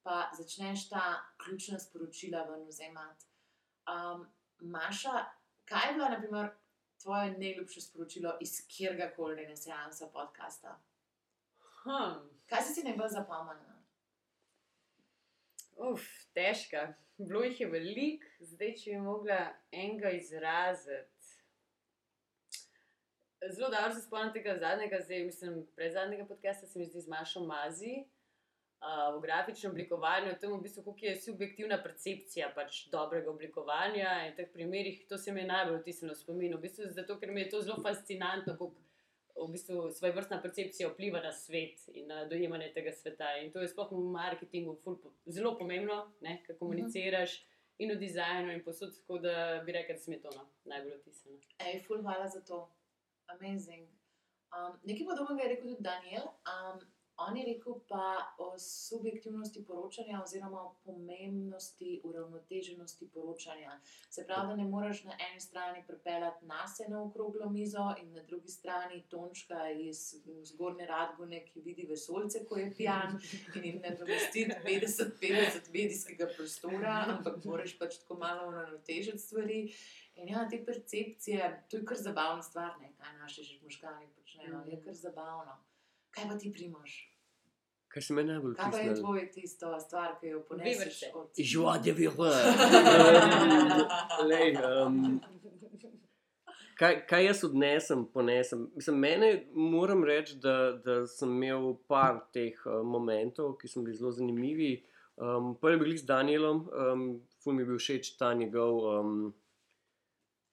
[0.03, 1.03] pa začneš ta
[1.43, 3.25] ključna sporočila ven vzemati.
[3.88, 4.27] Um,
[4.60, 5.25] Maša,
[5.69, 6.49] kaj je bilo, naprimer,
[7.01, 10.79] tvoje najljubše sporočilo iz kjerga koli renesansa podcasta?
[11.83, 12.23] Hm.
[12.49, 13.75] Kaj si si najbolj zapomnila?
[15.77, 16.93] Uf, težka.
[17.17, 19.38] Bilo jih je veliko, zdaj če bi mogla
[19.71, 21.16] enega izraziti.
[23.49, 27.39] Zelo dobro se spomnim tega zadnjega, zdaj mislim, predzadnjega podcasta se mi zdi z Mašo
[27.39, 28.03] Mazi.
[28.77, 34.12] Uh, v grafičnem oblikovanju, v tem v bistvu, kako je subjektivna percepcija pač dobrega oblikovanja
[34.27, 36.53] in teh primerih, to se mi je najbolj vtisnilo v spomin.
[36.53, 38.69] V bistvu zato, ker mi je to zelo fascinantno, kako
[39.47, 43.33] v bistvu svoje vrstna percepcija vpliva na svet in na dojemanje tega sveta.
[43.41, 47.39] In to je sploh v marketingu ful, zelo pomembno, ne, kaj komuniciraš
[47.79, 50.45] in v dizajnu in posod, tako da bi rekel, da se mi je to no,
[50.69, 51.41] najbolj vtisnilo.
[51.65, 52.67] Ej, ful, hvala za to.
[53.36, 53.88] Amazing.
[54.56, 56.30] Um, nekaj podobnega je rekel tudi Daniel.
[56.48, 56.80] Um,
[57.19, 63.80] On je rekel pa o subjektivnosti poročanja, oziroma o pomembnosti uravnoteženosti poročanja.
[64.10, 68.23] Se pravi, da ne moreš na eni strani pripeljati nas na okroglo mizo in na
[68.23, 73.19] drugi strani Tončka iz zgornje Radgune, ki vidi vesolce, ko je pijan
[73.56, 79.73] in jim ne domestiti 50-50 medijskega prostora, ampak moraš pač tako malo uravnotežiti stvari.
[80.15, 82.93] In ja, te percepcije, to je kar zabavna stvar, ne?
[82.97, 85.58] kaj naši možgani počnejo, je kar zabavno.
[86.12, 86.98] Kaj pa ti primaš?
[87.88, 91.80] Kaj se meni najbolj Kaj pa je tvoj tisto stvar, ki jo poneseš od Joie
[91.84, 92.34] de vivre.
[94.30, 95.20] Lej, um,
[96.78, 98.67] kaj, kaj jaz odnesem, ponesem?
[98.76, 103.98] Mislim, mene moram reči, da, da sem imel par teh uh, momentov, ki so bili
[103.98, 104.72] zelo zanimivi.
[105.17, 107.08] Um, prvi je bil z Danielom, um,
[107.43, 109.15] ful mi je bil všeč ta njegov um,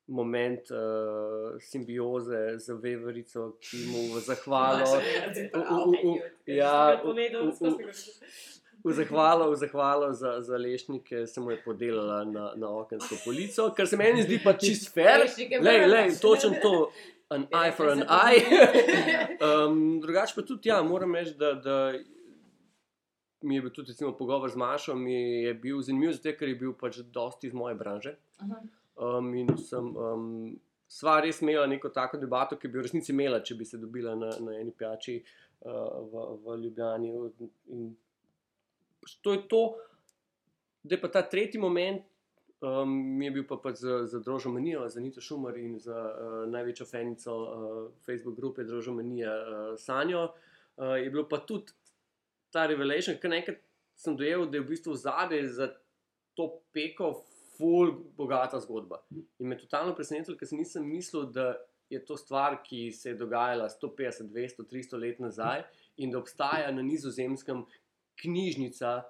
[0.07, 5.01] moment uh, simbioze z veverico, ki mu v zahvalo.
[6.47, 7.01] Ja,
[8.85, 13.71] v- zahvalo, v zahvalo za, za lešnike se mu je podelila na, na okensko polico,
[13.77, 15.25] kar se meni zdi pa čist fair.
[15.61, 16.91] Lej, lej, točen to,
[17.33, 18.45] an eye for an eye.
[19.41, 21.95] Um, drugače pa tudi, ja, moram reči, da, da
[23.43, 25.17] mi je bil tudi recimo, pogovor z Mašo, mi
[25.49, 28.19] je bil zanimiv, zato ker je bil pač dosti iz moje branže.
[28.45, 28.61] Aha.
[28.95, 30.27] Um, in sem um,
[30.87, 34.15] sva res imela neko tako debato, ki bi v resnici imela, če bi se dobila
[34.15, 37.13] na, na eni pijači uh, v, v Ljubljani.
[37.75, 37.89] In
[39.03, 39.63] pač to je to,
[40.85, 42.05] da je pa ta tretji moment.
[42.65, 46.37] Um, mi je bil pa, pa za, za Drožomanijo, za Nito Šumar in za uh,
[46.49, 47.75] največjo fenico uh,
[48.07, 50.31] Facebook grupe Drožomanija uh, Sanjo.
[50.79, 51.75] Uh, je bilo pa tudi
[52.55, 53.59] ta revelation, ker nekaj
[53.99, 55.69] sem dojel, da je v bistvu zadaj za
[56.39, 57.13] to peko
[57.57, 59.01] ful bogata zgodba.
[59.11, 61.53] In me totalno presenetilo, ker sem nisem mislil, da
[61.93, 65.65] je to stvar, ki se je dogajala 150, 200, 300 let nazaj
[65.97, 67.65] in da obstaja na nizozemskem
[68.23, 69.03] knjižnica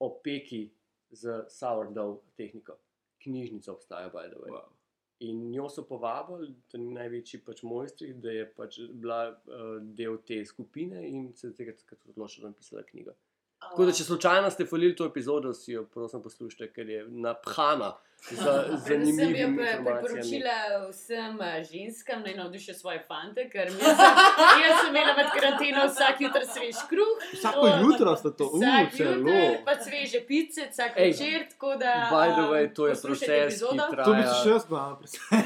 [0.00, 0.68] o peki
[1.10, 2.78] z sourdough tehniko.
[3.22, 4.52] Knjižnica obstaja, by the way.
[4.54, 4.74] Wow.
[5.20, 10.20] In njo so povabili, da ni največji pač mojstri, da je pač bila uh, del
[10.26, 13.14] te skupine in se je tega takrat odločila, da je napisala knjigo.
[13.60, 17.96] Tako da, če slučajno ste folili to epizodo, si jo prosim poslušajte, ker je naphana
[18.20, 20.20] z Predvsem bi jo zanimivimi pre- informacijami.
[20.20, 20.56] priporočila
[20.90, 26.20] vsem eh, ženskam, naj navdušijo svoje fante, ker mi jaz sem imela med karanteno vsak
[26.20, 27.14] jutr svež kruh.
[27.32, 29.36] Vsako jutro sta to, uf, Vsak celo.
[29.64, 31.94] pa sveže pice, vsak Ej, večer, tako da.
[32.12, 33.60] By the um, way, to je proces.
[34.04, 35.44] To bi se še jaz malo predstavljal.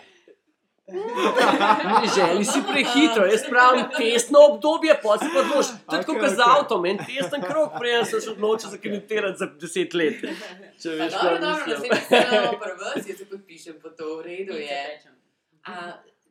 [2.16, 5.70] Želi si prehitro, jaz pravim testno obdobje, pa si pa odločiš.
[5.90, 9.38] To je tako kot z avtom, en testen krok, prej se še odločil za kandidirati
[9.40, 10.22] za 10 let.
[10.78, 11.90] Če Pa veš, Dobro, kaj dobro, mislim.
[11.90, 14.80] naslednjič se imamo prvo, jaz se podpišem po to, v redu je.
[15.66, 15.74] A,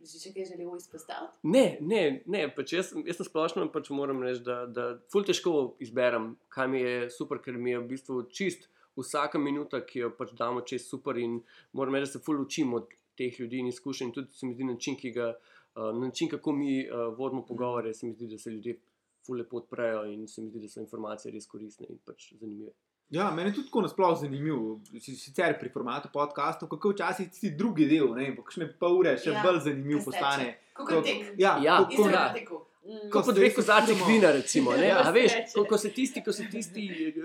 [0.05, 1.33] že še kaj želel izpostaviti?
[1.51, 5.75] Ne, ne, ne pač jaz, jaz na splošno pač moram reči, da, da ful težko
[5.83, 10.15] izberem, kaj mi je super, ker mi je v bistvu čist vsaka minuta, ki jo
[10.15, 11.41] pač damo čez super in
[11.75, 12.87] moram reči, da se ful učim od
[13.17, 14.11] teh ljudi in izkušenj.
[14.11, 15.33] Tudi se mi zdi način, ki ga,
[15.75, 18.79] uh, način kako mi uh, vodimo pogovore, se mi zdi, da se ljudje
[19.25, 22.71] ful lepo odprejo in se mi zdi, da so informacije res koristne in pač zanimive.
[23.09, 24.61] Ja, meni je tudi tako nasplošno zanimivo,
[24.99, 29.17] si- sicer pri formatu podcastov, kako včasih tisti drugi del, ne po kakšne pol ure
[29.17, 30.47] še Ja, bolj zanimiv postane.
[30.73, 31.21] Kako tek?
[31.37, 32.09] Ja, Ja, ja.
[32.11, 32.61] na teku.
[32.85, 33.09] Mm.
[33.09, 34.71] Kot po se dveh kozarcih vina, recimo.
[34.71, 34.87] Ne?
[34.87, 36.83] Ja, A veš, ko, ko se tisti, ko se tisti,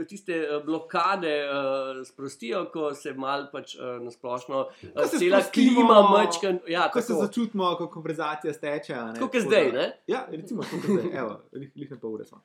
[0.09, 5.99] tiste eh, blokade uh, sprostijo, ko se mal pač uh, nasplošno uh, se cela klima
[6.11, 6.55] mečka.
[6.66, 7.27] Ja, Ko se tako.
[7.27, 8.94] začutimo, ko konverzacija steče.
[8.94, 9.87] a ne, Tako kot tako zdaj, da- ne?
[10.07, 11.12] Ja, recimo, tako kot zdaj.
[11.18, 12.40] Evo, lih, na pol ure smo.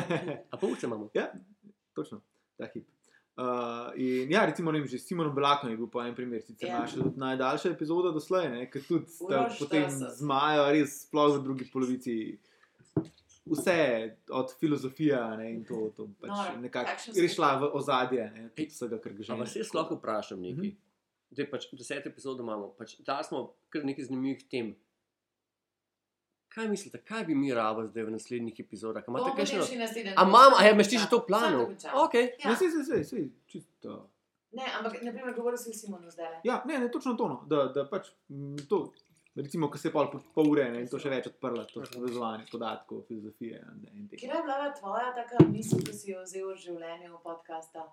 [0.52, 1.10] A pol se imamo.
[1.14, 1.28] ja,
[1.92, 2.20] točno,
[2.56, 2.88] ta hip.
[3.36, 3.44] Uh,
[3.96, 6.68] in ja, recimo, ne vem, že s Simonom Blakom je bil po enem primer, sicer
[6.68, 6.74] Ja.
[6.76, 6.80] yeah.
[6.80, 10.12] naša tudi najdaljša epizoda doslej, ne, ker tudi potem 40.
[10.16, 12.16] zmajo, res sploh v drugi polovici.
[13.54, 13.76] Vse
[14.30, 18.98] od filozofije ne, in to, to pač Noro, nekako je šla v ozadje ne, vsega,
[18.98, 20.74] kar ga že Ampak vas jaz lahko vprašam nekaj.
[21.34, 24.74] Zdaj pač deset epizod imamo, pač da smo kar nekaj zanimivih tem.
[26.54, 29.02] kaj mislite, kaj bi mi rabili zdaj v naslednjih epizodah?
[29.08, 29.58] Imate Bomo kakšno?
[29.58, 31.90] potem šli naslednji A imam, a imaš ti že to dokončan.
[32.06, 32.24] Okay.
[32.38, 32.50] Ja.
[32.50, 34.10] Ja, sej, sej, sej, sej, čisto.
[34.54, 36.46] Ne, ampak naprimer, govoril si o Simonu zdaj.
[36.46, 37.28] Ja, ne, ne, točno to.
[37.28, 37.42] No.
[37.50, 38.94] Da, da pač m, to,
[39.36, 41.82] recimo, ko se je pol, po- pol ure ne, in to še več odprlo, to
[41.94, 44.20] povezovanje podatkov, filozofije ne, in tega.
[44.20, 47.88] Kje je bila tvoja taka misel, ki si jo vzel v življenju podcasta?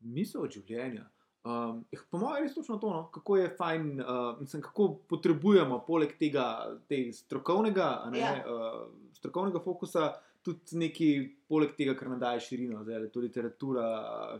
[0.00, 1.06] Misel od življenja.
[1.46, 3.02] Um, eh, po mojem, je res točno to, no?
[3.14, 6.46] kako je fajn, uh, mislim, kako potrebujemo poleg tega
[6.88, 8.32] te strokovnega, a ne, Ja.
[8.42, 10.08] uh, strokovnega fokusa,
[10.42, 11.12] tudi nekaj
[11.48, 13.86] poleg tega, kar nam daje širino, zdaj je to literatura,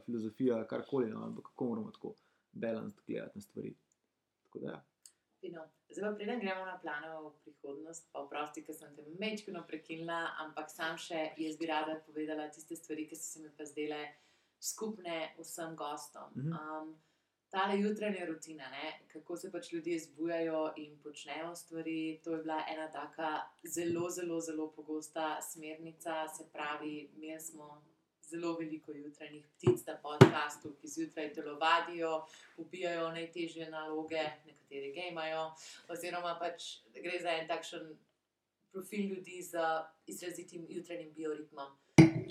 [0.05, 1.23] filozofija, karkoli, no?
[1.25, 2.15] ampak kako moramo tako
[2.53, 3.73] balanced gledati na stvari.
[4.47, 4.83] Tako da, ja.
[5.41, 5.65] Fino.
[5.89, 10.37] Zdaj, pa preden gremo na plane v prihodnost, pa oprosti, ker sem te mečkino prekinila,
[10.45, 14.01] ampak sam še jaz bi rada povedala tiste stvari, ki so se mi pa zdele
[14.61, 16.33] skupne vsem gostom.
[16.37, 16.53] Mhm.
[16.53, 16.97] Um,
[17.47, 18.89] Tale jutranja rutina, ne?
[19.13, 24.41] kako se pač ljudje zbujajo in počnejo stvari, to je bila ena taka zelo, zelo,
[24.41, 26.27] zelo pogosta smernica.
[26.29, 27.85] Se pravi, imeli smo
[28.27, 35.51] zelo veliko jutranjih ptic na podkastu, ki zjutraj telovadijo, ubijajo najtežje naloge, nekateri gejmajo,
[35.89, 37.97] oziroma pač gre za en takšen
[38.73, 39.63] profil ljudi z
[40.07, 41.71] izrazitim jutranjim bioritmom.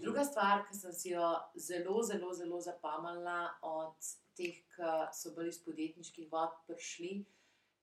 [0.02, 3.96] Druga stvar, ki sem si jo zelo, zelo, zelo zapomnila od
[4.38, 7.24] teh, ki so bili iz podjetniških vod prišli,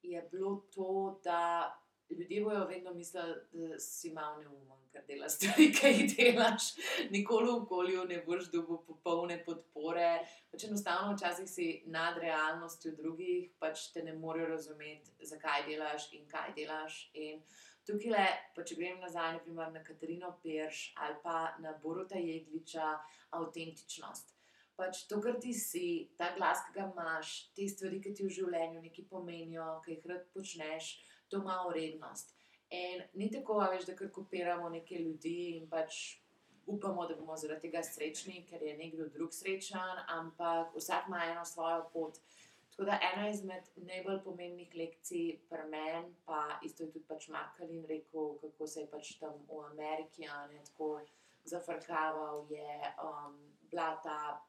[0.02, 1.81] je bilo to, da
[2.18, 6.68] ljudje bojo vedno mislili, da si malo neumen, ker delaš stvari, ki jih delaš.
[7.10, 10.10] Nikoli v okolju ne boš dobil popolne podpore.
[10.52, 16.28] Pač enostavno včasih si nad realnostjo drugih, pač te ne morejo razumeti, zakaj delaš in
[16.28, 17.00] kaj delaš.
[17.14, 17.40] In
[17.86, 22.94] tukaj, le, pa če grem nazaj naprimer, na Katarino Perš ali pa na Boruta Jegliča,
[23.38, 24.36] avtentičnost.
[24.76, 28.32] Pač to, kar ti si, ta glas, ki ga imaš, te stvari, ki ti v
[28.32, 30.94] življenju nekaj pomenijo, ki jih rad počneš,
[31.32, 32.34] to ima vrednost.
[32.72, 35.98] In ni tako, veš, da kar kopiramo neke ljudi in pač
[36.66, 41.44] upamo, da bomo zaradi tega srečni, ker je nekdo drug srečen, ampak vsak ima eno
[41.44, 42.20] svojo pot.
[42.70, 47.84] Tako da ena izmed najbolj pomembnih lekcij pri meni, pa isto je tudi pač Markalin
[47.88, 51.02] rekel, kako se je pač tam v Ameriki ne tako
[51.44, 53.36] zafrkaval, je um,
[53.70, 54.40] bila ta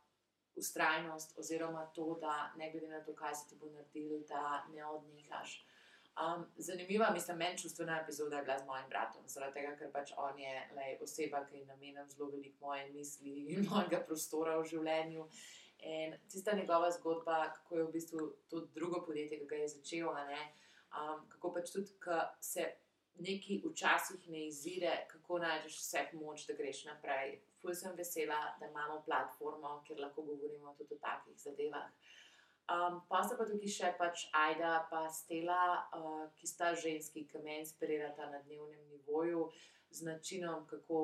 [0.56, 4.86] ustrajnost, oziroma to, da ne glede na to, kaj se ti bo naredil, da ne
[4.86, 5.66] odnehaš.
[6.14, 10.12] Um, zanimiva, mislim, meni čustvena epizoda je bila z mojim bratom, zaradi tega, ker pač
[10.18, 14.68] on je lej, oseba, ki ji namenjam zelo veliko moje misli in mojega prostora v
[14.70, 15.26] življenju.
[15.84, 20.14] In tista njegova zgodba, kako je v bistvu to drugo podjetje, ki ga je začel,
[20.30, 20.46] ne,
[20.94, 22.70] um, kako pač tudi, ko se
[23.20, 27.40] nekaj včasih ne izide, kako najdeš vseh moč, da greš naprej.
[27.62, 31.90] Ful sem vesela, da imamo platformo, kjer lahko govorimo tudi o takih zadevah.
[32.72, 37.42] Um, pa sta pa tukaj še pač Aida in Stela, uh, ki sta ženski, ki
[37.44, 39.50] me inspirirata na dnevnem nivoju,
[39.94, 41.00] z načinom, kako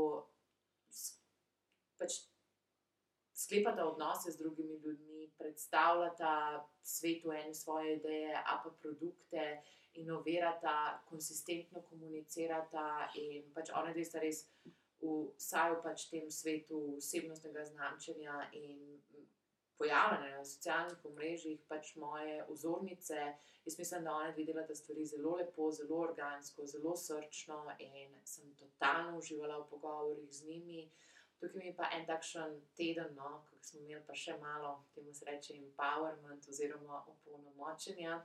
[1.99, 2.23] pač
[3.35, 6.33] sklepata odnose z drugimi ljudmi, predstavljata
[6.83, 9.61] svetu ene svoje ideje, a pa produkte,
[9.93, 14.45] inovirata, konsistentno komunicirata in pač dve sta res
[14.99, 18.99] vsaj v pač tem svetu osebnostnega znamčenja in
[19.79, 23.19] pojavljanja na socialnih omrežjih, pač moje vzornice.
[23.65, 28.51] Jaz mislim, da one dve delata stvari zelo lepo, zelo organsko, zelo srčno in sem
[28.59, 30.89] totalno uživala v pogovorih z njimi.
[31.39, 35.13] Tukaj mi je pa en takšen teden, no, ki smo imeli pa še malo, temu
[35.15, 38.19] se reče empowerment oziroma opolnomočenja.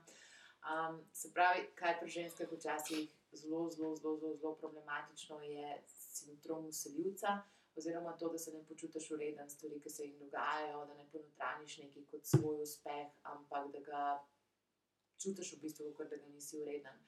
[0.65, 6.65] Um, se pravi, kaj pri ženskah včasih zelo, zelo, zelo, zelo, zelo problematično je sindrom
[6.65, 7.43] usiljivca,
[7.75, 11.77] oziroma to, da se ne počutiš ureden stvari, ki se jim dogajajo, da ne ponotraniš
[11.77, 14.03] nekaj kot svoj uspeh, ampak da ga
[15.21, 17.03] čutiš v bistvu, kot da ga nisi ureden.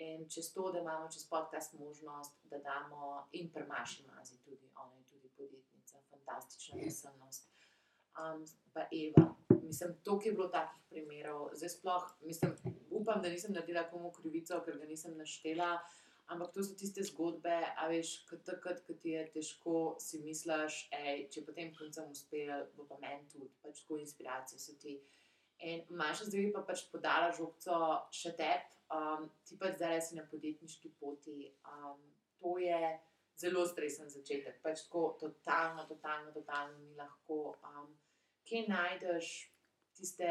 [0.00, 4.96] In čez to, da imamo čez podcast možnost, da damo in premaši mazi tudi, ona
[4.96, 7.48] je tudi podjetnica, fantastična miselnost.
[8.20, 12.56] Um, pa Eva, mislim, toliko je bilo takih primerov, zdaj sploh, mislim,
[12.90, 15.78] upam, da nisem naredila komu krivico, ker ga nisem naštela.
[16.30, 20.84] Ampak to so tiste zgodbe, a veš, kot takrat, ko ti je težko, si misliš,
[20.94, 24.94] ej, če potem koncem uspel, bo pa meni tudi, pač tako inspiracije so ti.
[25.66, 27.80] In Maša zdaj pa pač podala žogco
[28.14, 31.50] še tebi, um, ti pa zdaj si na podjetniški poti.
[31.66, 31.98] Um,
[32.38, 32.78] to je
[33.40, 37.58] zelo stresen začetek, pač tako totalno, totalno, totalno ni lahko.
[37.66, 37.90] Um,
[38.46, 39.34] kje najdeš
[39.98, 40.30] tiste,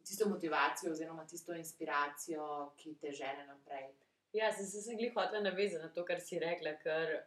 [0.00, 3.92] tisto motivacijo oziroma tisto inspiracijo, ki te žene naprej?
[4.32, 7.18] Ja, sem se glih hotela navezati na to, kar si rekla, ker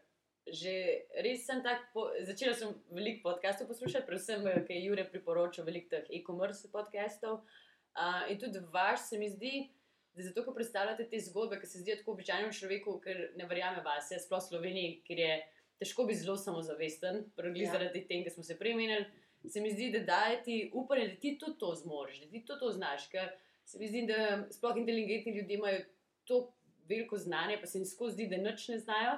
[0.48, 0.74] že
[1.22, 1.90] res sem tak.
[1.94, 6.72] Po, začela sem veliko podcastov poslušati, predvsem, eh, ker je Jure priporočil veliko teh e-commerce
[6.72, 7.44] podcastov.
[7.92, 9.70] Uh, in tudi vaš se mi zdi
[10.14, 13.84] da zato, ko predstavljate te zgodbe, ki se zdijo tako običajnemu človeku, ker ne verjame
[13.84, 15.36] vas, sploh v Sloveniji, ker je
[15.80, 17.72] težko biti zelo samozavesten, prvi Ja.
[17.72, 19.06] zaradi tega, ker smo se premenili.
[19.50, 22.60] Se mi zdi, da daje ti upanje, da ti tudi to zmoriš, da ti tudi
[22.60, 23.08] to znaš.
[23.10, 23.32] Ker
[23.66, 25.80] se mi zdi, da sploh inteligentni ljudje imajo
[26.24, 26.54] to
[26.92, 29.18] veliko znanje, pa se jim skozi zdi, da nič ne znajo,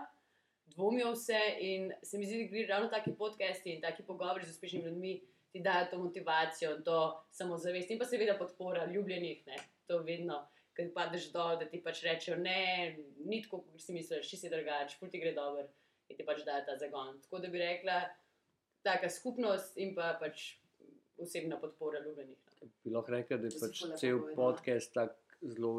[0.76, 1.42] dvomijo vse.
[1.60, 5.14] In se mi zdi, da gre ravno taki podcasti in taki pogovori z uspešnimi ljudmi.
[5.54, 6.98] Ti dajo to motivacijo, to
[7.30, 10.40] samozavest in pa seveda podpora ljubljenih, ne, to vedno,
[10.74, 14.96] ker padeš dol, da ti pač rečejo, ne, ni tako, kot si misliš, si drugač,
[14.98, 15.68] put ti gre dobro
[16.10, 17.20] in ti pač dajo ta zagon.
[17.22, 18.00] Tako da bi rekla,
[18.82, 20.56] taka skupnost in pa pač
[21.22, 22.38] osebna podpora ljubljenih.
[22.62, 22.72] no.
[22.84, 24.36] Bi lahko rekel, da je pač cel povedala.
[24.42, 25.74] podcast tako zelo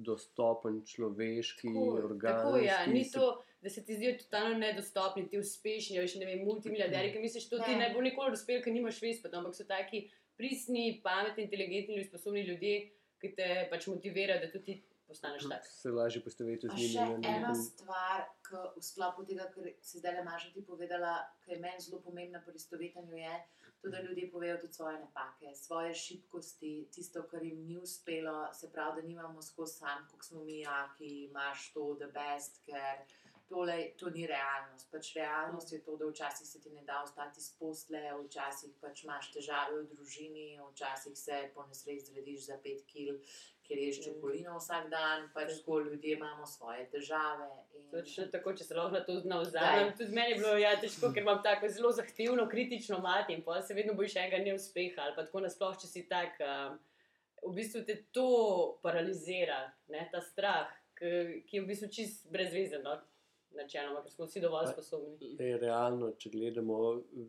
[0.00, 2.42] dostopen, človeški, Tako, organski.
[2.44, 2.86] tako, ja.
[2.86, 3.26] Ni se- to,
[3.60, 7.60] da se ti zdijo totalno nedostopni, ti uspešni, veš, ne vem, multimiliarderji, ki misliš, da
[7.60, 7.78] ti Ne.
[7.78, 12.42] ne bo nikoli uspel, ker nimaš vespa, ampak so taki pristni, pametni, inteligentni, ljudje, sposobni
[12.42, 12.90] ljudje,
[13.20, 14.74] ki te pač motivirajo, da tudi ti
[15.06, 15.66] postaneš tak.
[15.66, 16.88] Se lažje postaviti z njimi.
[16.88, 20.62] še na ena nekem- stvar, ki v sklopu tega, kar si zdaj le Maša ti
[20.62, 21.12] povedala,
[21.44, 23.34] ki je meni zelo pomembna pri istovetanju, je
[23.82, 28.72] to, da ljudje povejo tudi svoje napake, svoje šibkosti, tisto, kar jim ni uspelo, se
[28.72, 33.02] pravi, da nimamo skozi sam, kako smo mi jaki, imaš to, the best, ker
[33.48, 34.90] tole, to ni realnost.
[34.92, 39.04] Pač realnost je to, da včasih se ti ne da ostati iz posle, včasih pač
[39.04, 43.18] imaš težave v družini, včasih se po nesreči zrediš za pet kil,
[43.62, 44.04] ker ješ Mm.
[44.04, 47.48] čokolino vsak dan, pač tako ljudje imamo svoje težave.
[47.74, 47.90] In...
[47.90, 49.92] Točno tako, če se lahko na to navzamem.
[49.96, 53.62] Tudi meni je bilo ja, težko, ker imam tako zelo zahtevno, kritično mati in pa
[53.62, 56.40] se vedno bojiš enega neuspeha ali pa tako nasploh, če si tak.
[56.40, 56.78] Um,
[57.42, 58.26] v bistvu te to
[58.82, 59.56] paralizira,
[59.88, 61.08] ne, ta strah, ki,
[61.42, 62.92] ki je v bistvu čist brezvezen, no,
[63.50, 65.32] načeloma, ker smo vsi dovolj Pa- sposobni.
[65.38, 66.76] Je realno, če gledamo,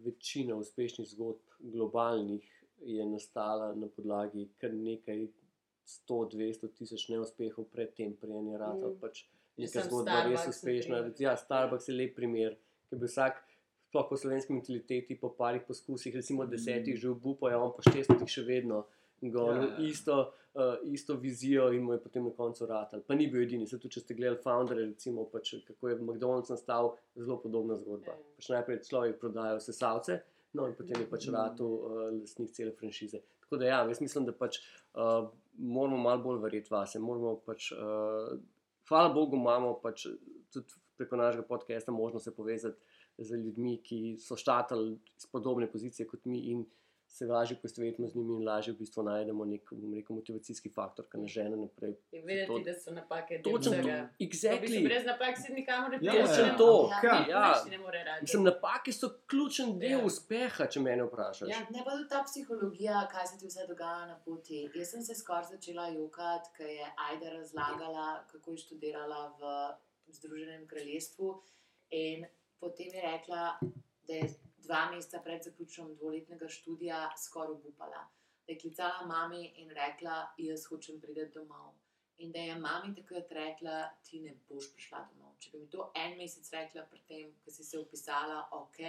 [0.06, 2.46] večina uspešnih zgodb, globalnih,
[2.84, 5.26] je nastala na podlagi kar nekaj
[5.86, 9.00] 100, 200 tisoč neuspehov, predtem, preden je rata Mm.
[9.00, 9.26] pač
[9.58, 11.14] neka zgodba res Starbucks, na uspešna.
[11.20, 12.56] Ja, Starbucks je lep primer,
[12.90, 13.44] ki bi vsak,
[13.86, 18.44] sploh po slovenski mentaliteti, po parih poskusih, recimo desetih, že obupajo, on pa šestih še
[18.44, 18.86] vedno.
[19.22, 19.88] Gonil, Ja, ja.
[19.88, 20.16] isto,
[20.54, 23.00] uh, isto vizijo in mu je potem na koncu ratal.
[23.02, 26.50] Pa ni bil edini, se tudi če ste gledali Foundere, recimo, pač, kako je McDonald's
[26.50, 28.12] nastal, zelo podobna zgodba.
[28.12, 28.18] Ja.
[28.36, 30.20] Pač najprej človek prodaja sesalce,
[30.54, 31.34] no in potem je pač Mhm.
[31.34, 33.22] ratal uh, lastnik cele franšize.
[33.54, 36.97] Tako da ja, jaz mislim, da pač uh, moramo malo bolj verjeti vase.
[36.99, 38.32] Moramo pač, uh,
[38.89, 40.08] hvala Bogu, imamo pač
[40.49, 42.82] tudi preko našega podcasta možnost se povezati
[43.18, 46.66] z ljudmi, ki so štatali iz podobne pozicije kot mi in
[47.14, 51.05] se lažje poistovetimo z njimi in lažje v bistvu najdemo nek bom rekel, motivacijski faktor,
[51.05, 51.91] ki nas žene naprej.
[52.11, 53.97] In vedeti, To- da so napake del Točno to, vsega.
[54.20, 54.84] Bistvu exactly.
[54.84, 56.30] brez napak si nikamor ne Ja, prideš.
[56.32, 56.51] ja, ja.
[56.51, 57.43] ne- to, Ja, ja.
[58.03, 58.22] radi.
[58.22, 60.05] Mislim, napake so ključen del Ja.
[60.05, 61.49] uspeha, če me vprašaš.
[61.49, 61.59] Ja.
[61.70, 64.70] Ne pa tudi ta psihologija, kaj se ti vse dogaja na poti.
[64.76, 69.41] Jaz sem se skoraj začela jokati, ker je Aida razlagala, kako je študirala v
[70.07, 71.41] Združenem kraljestvu.
[71.91, 72.26] In
[72.59, 73.59] potem je rekla,
[74.01, 74.30] da je
[74.64, 78.03] dva meseca pred zaključkom dvoletnega študija skoraj obupala.
[78.45, 81.74] Da je klicala mami in rekla, jaz hočem priti domov.
[82.18, 85.36] In da je mami takrat rekla, ti ne boš prišla domov.
[85.39, 88.80] Če bi mi to en mesec rekla, predtem, ko si se upisala, ok,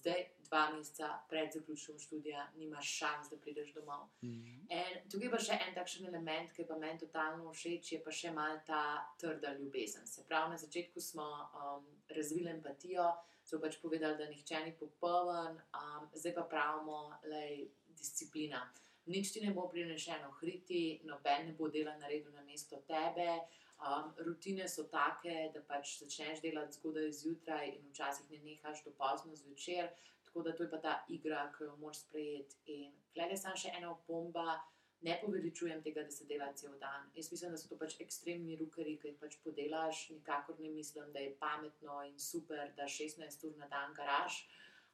[0.00, 4.08] zdaj dva meseca pred zaključkom študija nimaš šans, da prideš domov.
[4.22, 8.14] En, tukaj je pa še en takšen element, ki pa meni totalno všeč, je pa
[8.14, 8.82] še mal ta
[9.20, 10.06] trda ljubezen.
[10.06, 13.10] Se pravi, na začetku smo um, razvili empatijo,
[13.44, 18.62] so pač povedali, da nihče ni popoln, um, zdaj pa pravimo, da je disciplina.
[19.06, 23.40] Nič ti ne bo prinešeno hriti, noben ne bo dela naredil na mesto tebe.
[23.82, 28.92] Um, rutine so take, da pač začneš delati zgodaj zjutraj in včasih ne nehaš do
[28.94, 29.90] pozno zvečer.
[30.24, 32.62] Tako da to je pa ta igra, ki jo moraš sprejeti.
[32.78, 34.60] In klede sem še ena opomba,
[35.02, 37.10] ne poveličujem tega, da se dela cel dan.
[37.14, 40.08] Jaz mislim, da so to pač ekstremni rukeri, ki jih pač podelaš.
[40.14, 44.44] Nikakor ne mislim, da je pametno in super, da 16 ur na dan garaš.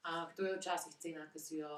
[0.08, 1.70] Ampak to je včasih cena, ki si jo,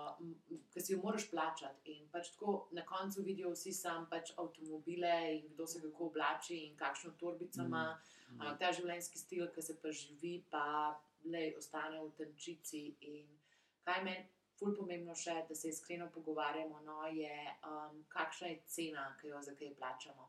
[0.73, 1.97] ki si jo moraš plačati.
[1.99, 6.59] In pač tako na koncu vidijo vsi sam pač avtomobile in kdo se kako oblači
[6.67, 7.87] in kakšno torbico ima.
[8.29, 8.41] Mm.
[8.41, 10.67] Ampak ta življenjski stil, ki se pa živi, pa
[11.25, 12.85] lej, ostane v tančici.
[13.01, 13.27] In
[13.89, 14.29] kaj meni
[14.61, 17.33] ful pomembno še, da se iskreno pogovarjamo, no, je
[17.65, 20.29] um, kakšna je cena, ki jo za kaj plačamo.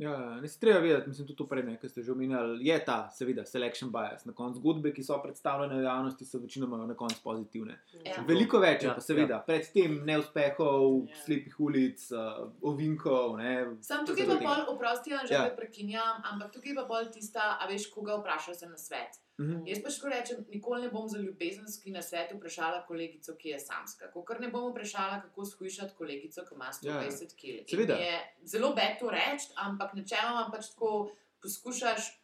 [0.00, 2.96] Ja, ne se treba vedeti, mislim, tudi to prednje, ki ste že omenjali, je ta,
[3.14, 4.24] seveda, selection bias.
[4.26, 7.76] Na koncu zgodbe, ki so predstavljene v javnosti, so večinoma na koncu pozitivne.
[8.00, 8.16] Ja.
[8.26, 9.42] Veliko več Ja, pa seveda, ja.
[9.46, 11.12] predtem neuspehov, Ja.
[11.12, 11.20] ja.
[11.26, 12.40] slepih ulic, uh,
[12.72, 13.36] ovinkov.
[13.38, 13.52] Ne,
[13.84, 15.44] Sam to tukaj pa bolj oprostijo, že Ja.
[15.46, 15.54] ja.
[15.60, 19.20] prekinjam, ampak tukaj pa bolj tista, a veš, koga vprašaš za nasvet.
[19.40, 19.66] Mhm.
[19.66, 23.60] Jaz pač tako rečem, nikoli ne bom za ljubezenski na svetu vprašala kolegico, ki je
[23.60, 24.10] samska.
[24.28, 27.62] Ker ne bom vprašala, kako shujšati kolegico, ki ima 120 kg.
[27.62, 27.96] In Seveda.
[27.96, 28.18] mi Je
[28.54, 31.10] zelo bed to reči, ampak načeloma pač tako
[31.42, 32.21] poskušaš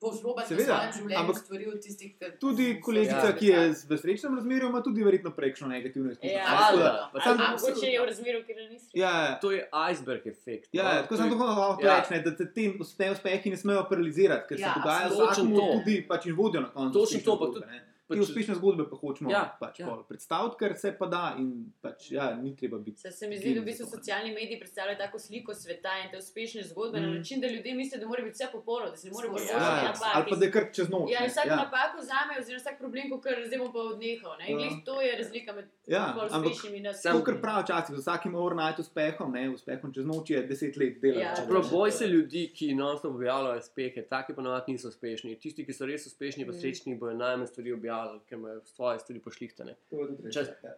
[0.00, 3.32] Seveda, svojem življenju ampak stvari od tistih, ki Tudi kolegica, Ja.
[3.34, 6.30] ki je v srečnem razmerju, ima tudi verjetno prekšno negativno izkušnjo.
[6.30, 6.44] Ja.
[6.46, 7.68] Tako da- pa Ali to- Absolutno.
[7.68, 8.86] mogoče je v razmeru, ker nisi.
[8.94, 10.68] Ja, To je iceberg efekt.
[10.72, 10.88] Ja, no.
[10.88, 12.00] ja, tako sem tako hotel ja.
[12.00, 15.26] reči, da te uspe, uspehi ne smejo paralizirati, ker se Ja, dogaja absolutno.
[15.26, 15.78] vsakemu Točno to.
[15.78, 16.98] tudi pač in vodijo na koncu.
[16.98, 17.78] Točno to, pa tudi- ne.
[18.10, 19.86] Pač- Te uspešne zgodbe pa hočemo Ja, pač ja.
[20.04, 21.48] predstaviti, ker se pa da in
[21.80, 22.98] pač, ja, ni treba biti.
[22.98, 26.18] Se, se mi zdi, da v bistvu socialni mediji predstavljajo tako sliko sveta in te
[26.18, 27.02] uspešne zgodbe mm.
[27.02, 29.30] na način, da ljudje mislijo, da mora biti vse popolno, da se ne more Ja,
[29.30, 30.10] privoščiti Ja, ja, ja, napak.
[30.12, 31.06] ali pa da je kar čez noč.
[31.10, 31.56] Ja, vsak ja.
[31.56, 34.32] napak vzame, oziroma vsak problem, ko kar zdaj bom pa odnehal.
[34.36, 34.46] Ne?
[34.48, 34.70] In Ja.
[34.84, 37.00] to je razlika med Ja, bolj uspešnimi in nas.
[37.00, 40.76] Sam- To, kar pravi včasih, z vsakim overnight uspehom, ne, uspehom čez noč je deset
[40.76, 41.20] let dela.
[41.20, 45.36] Ja, Čeprav točno boj se ljudi, ki non-stop objavljajo uspehe, taki pa navadi niso uspešni.
[45.36, 46.56] Tisti, ki so res uspešni, pa Mm.
[46.56, 49.74] srečni, bojo najmanj stvari objavljali, ker imajo svoje stvari pošlihtane.
[49.90, 50.74] Tudi Čas- ja.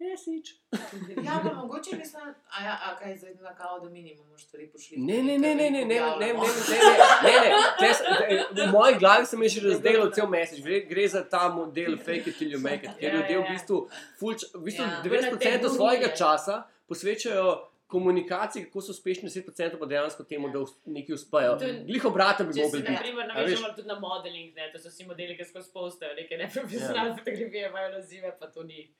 [0.00, 0.48] Mesič.
[1.18, 4.66] Ja, pa mogoče mislim, a ja, a kaj zdaj na kao, da mi nimamo stvari
[4.68, 4.96] pošli.
[4.98, 6.32] Ne, ne, ne, ne, ne, ne, ne, ne, ne, ne,
[7.24, 7.50] ne,
[7.80, 7.94] ne.
[7.94, 8.04] Se-
[8.58, 10.60] V moji glavi sem že razdelil cel mesec.
[10.60, 13.46] Gre, gre za ta model fake it till you make it, ker Ja, ljudje v
[13.50, 13.88] bistvu,
[14.18, 15.02] ful, č- v bistvu Ja.
[15.02, 16.56] 90% Na te svojega časa
[16.88, 17.48] posvečajo
[17.88, 21.56] komunikaciji, kako so uspešni, 10% pa dejansko temu, da us- nekaj uspejo.
[21.86, 22.92] Glih obraten bi mogli biti.
[22.92, 24.70] naprimer navežemo tudi na modeling, ne?
[24.72, 28.90] to so vsi modeli, ki skozi postajo neke neprofesionalne fotografije, imajo nazive, pa to ni.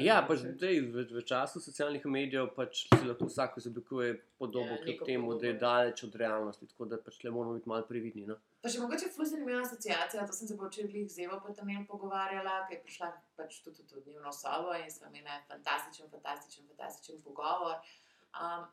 [0.00, 4.82] Ja, pač v, v času socialnih medijev pač si lahko vsak izoblikuje podobo, Ja, ja,
[4.84, 5.60] kljub temu, da je podobo.
[5.60, 6.66] daleč od realnosti.
[6.66, 8.24] Tako da pač le moramo biti malo previdni.
[8.24, 8.38] No?
[8.62, 11.68] Pa še mogoče fuz zanimiva asociacija, to sem se pa včeraj z Evo pa tam
[11.86, 16.64] pogovarjala, ki je prišla pač tudi v to dnevno sobo in smo imeli fantastičen, fantastičen,
[16.66, 17.76] fantastičen pogovor.
[18.34, 18.66] Um,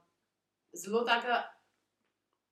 [0.73, 1.43] zelo taka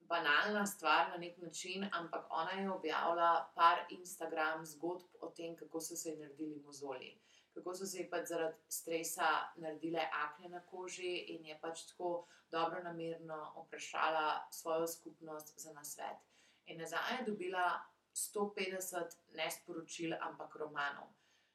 [0.07, 5.81] banalna stvar na nek način, ampak ona je objavila par Instagram zgodb o tem, kako
[5.81, 7.19] so se ji naredili mozoli.
[7.53, 12.27] Kako so se ji pač zaradi stresa naredile akne na koži, in je pač tako
[12.51, 16.17] dobro namerno vprašala svojo skupnost za nasvet.
[16.65, 17.81] In nazaj je dobila
[18.13, 21.09] 150 ne sporočil, ampak romanov.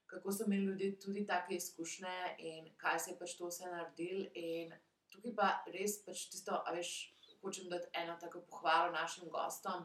[0.07, 4.27] Kako so imeli ljudje tudi take izkušnje in kaj se je pač to vse naredil.
[4.35, 4.73] In
[5.19, 6.95] tukaj pa res pač tisto, a veš,
[7.43, 9.85] hočem dati eno tako pohvalo našim gostom,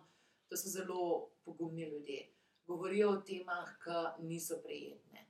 [0.49, 2.29] da so zelo pogumni ljudje.
[2.67, 5.25] Govorijo o temah, ki niso prijetne.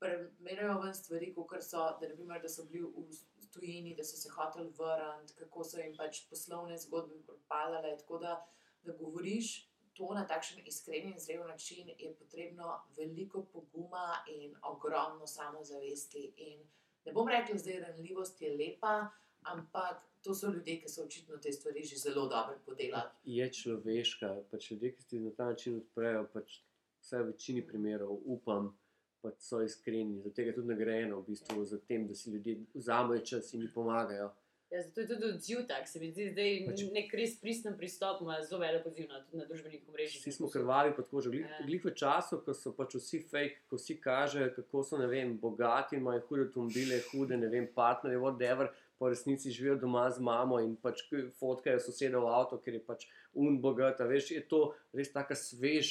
[0.00, 4.32] Premerajo ven stvari, kot so, da, naprimer, da so bili v tujini, da so se
[4.34, 7.94] hoteli vrniti, kako so jim pač poslovne zgodbe propadale.
[8.00, 8.34] Tako da,
[8.82, 9.52] da govoriš
[9.94, 16.32] to na takšen iskren in zrel način, je potrebno veliko poguma in ogromno samozavesti.
[16.36, 16.64] In
[17.04, 19.10] ne bom rekla, da je ranljivost je lepa,
[19.44, 23.10] ampak to so ljudje, ki so očitno te stvari že zelo dobro podelali.
[23.24, 26.60] Je človeška, pač ljudje, ki se na ta način odprejo, pač
[27.00, 28.72] vse v večini primerov upam.
[29.22, 33.20] Pač so iskreni, zato je tudi nagrajeno, v bistvu, za tem, da si ljudje vzamejo
[33.22, 34.32] čas in jim pomagajo.
[34.70, 38.20] Ja, zato je tudi odziv tak, se mi zdi, zdaj Pač- nek res pristen pristop,
[38.20, 40.16] ima zelo velik odziv na, tudi na družbenih mrežah.
[40.16, 41.30] Vsi smo krvavi pod kožo.
[41.30, 41.66] Glih, Ja.
[41.66, 45.36] glih v času, ko so pač vsi fake, ko vsi kažejo, kako so ne vem,
[45.38, 48.72] bogati, imajo hude avtomobile, hude, ne vem, partnerje, whatever,
[49.02, 51.00] po resnici živijo doma z mamo in pač
[51.34, 53.98] fotkajo soseda v avto, ker je pač un bogat.
[53.98, 54.60] a Veš, je to
[54.94, 55.90] res tako svež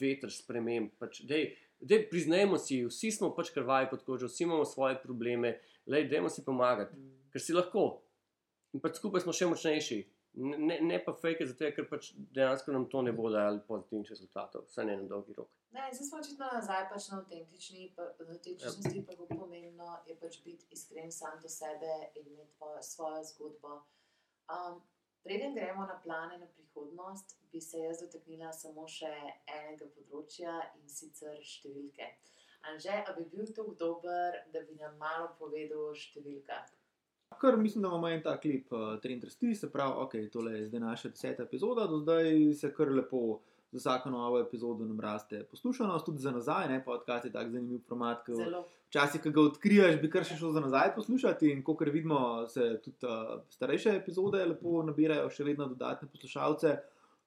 [0.00, 0.90] veter sprememb.
[0.98, 5.60] Pač, dej, dej, priznajmo si, vsi smo pač krvavi pod kožo, vsi imamo svoje probleme,
[5.86, 6.98] le dajmo si pomagati,
[7.30, 8.02] ker si lahko.
[8.74, 10.00] In pač skupaj smo še močnejši.
[10.34, 14.66] Ne, ne- pa fake, zato ker pač dejansko nam to ne bo dalo pozitivnih rezultatov,
[14.68, 15.48] vsaj ne na dolgi rok.
[15.70, 20.14] Ne, zdaj smo očitno nazaj pač na avtentični, pa- na avtentičnosti, pa kako pomembno je
[20.16, 23.82] pač biti iskren sam do sebe in imeti svojo zgodbo.
[24.48, 24.78] Um,
[25.24, 29.10] preden gremo na plane na prihodnost, bi se jaz dotaknila samo še
[29.46, 32.06] enega področja in sicer številke.
[32.62, 36.77] Anže, a bi bil tako dober, da bi nam malo povedal o številkah?
[37.40, 40.80] Kar mislim, da imamo en ta klip, uh, 33, se pravi, ok, tole je zdaj
[40.80, 43.40] naša deseta epizoda, do zdaj se kar lepo
[43.72, 47.80] za vsako novo epizodo nam raste poslušanost, tudi za nazaj, ne podcast je tak zanimiv
[47.88, 48.32] format, ki
[48.88, 52.80] včasih, ki ga odkriješ, bi kar še šel za nazaj poslušati in kot vidimo, se
[52.84, 56.78] tudi uh, starejše epizode lepo nabirajo še vedno dodatne poslušalce.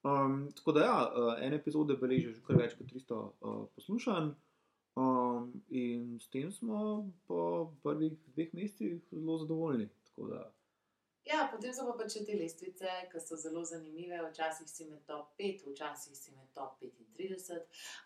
[0.03, 4.31] Um, tako da ja, uh, ene epizode beležijo že kar več kot 300 uh, poslušanj.
[5.69, 9.89] In s tem smo po prvih dveh mesecih zelo zadovoljni.
[10.17, 10.51] Da,
[11.25, 14.17] Ja, potem so pa pač te lestvice, ki so zelo zanimive.
[14.23, 17.59] Včasih si med top 5, včasih si med top 35.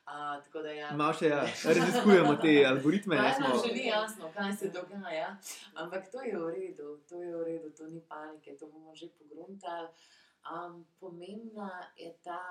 [0.03, 0.89] Uh, ja.
[0.91, 1.45] malo še ja,
[1.77, 3.15] raziskujemo te algoritme.
[3.15, 5.31] Meni smo, še ni jasno, kaj se dogaja,
[5.79, 9.07] ampak to je v redu, to je v redu, to ni panike, to bomo že
[9.15, 9.87] pogruntali.
[10.45, 12.41] Um, pomembna je ta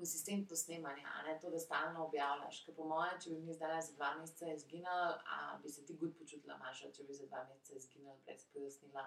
[0.00, 2.62] konsistentno snemanje, a ne to, da stalno objavljaš.
[2.64, 5.96] Ker po mojem, če bi mi zdaj za dva meseca izginili, a bi se ti
[6.00, 9.04] gut počutila, Maša, če bi za dva meseca izginili brez pojasnila.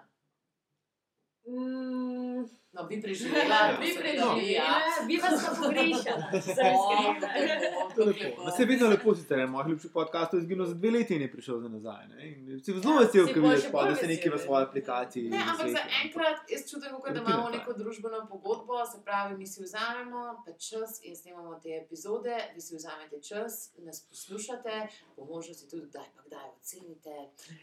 [1.46, 3.76] Mm, No, bi preživela, Ja.
[3.80, 4.00] bi ja.
[4.00, 6.26] preživela, bi vas pa pogrešala,
[8.56, 11.32] Se je vedno lepo, sicer je moj ljubši podcast izginil za dve leti in je
[11.32, 12.08] prišel za nazaj.
[12.08, 12.28] Ne?
[12.28, 14.66] In Si zelo Ja, vesel, ko pol vidiš, pa, da se nekaj v svoji ja.
[14.68, 15.28] aplikaciji.
[15.30, 19.62] Ne, ampak za enkrat jaz čutim, da imamo neko družbeno pogodbo, se pravi, mi si
[19.62, 24.86] vzamemo pač čas in snemamo te epizode, vi si vzamete čas, nas poslušate,
[25.16, 27.14] po možnosti tudi kdaj pa kdaj ocenite,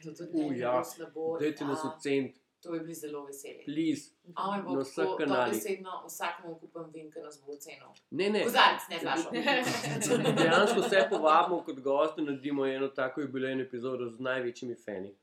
[0.03, 0.71] to tudi ne U, bi ja.
[0.71, 1.38] bilo slabo.
[1.39, 3.64] Dajte nas ja, oceniti, To bi bili zelo veseli.
[3.66, 4.12] please.
[4.36, 5.53] Ame bo Na vseh kanalih.
[5.53, 7.89] dobesedno vsakemu kupim vin, ki nas bo ocenil.
[8.12, 8.43] Ne, ne.
[8.43, 9.30] Kozarec, ne flašo.
[10.38, 15.16] Dejansko vse povabimo kot goste, naredimo eno tako jubilejno epizodo z največjimi fani.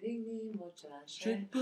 [0.00, 1.44] Dvignimo čaše.
[1.52, 1.58] Pa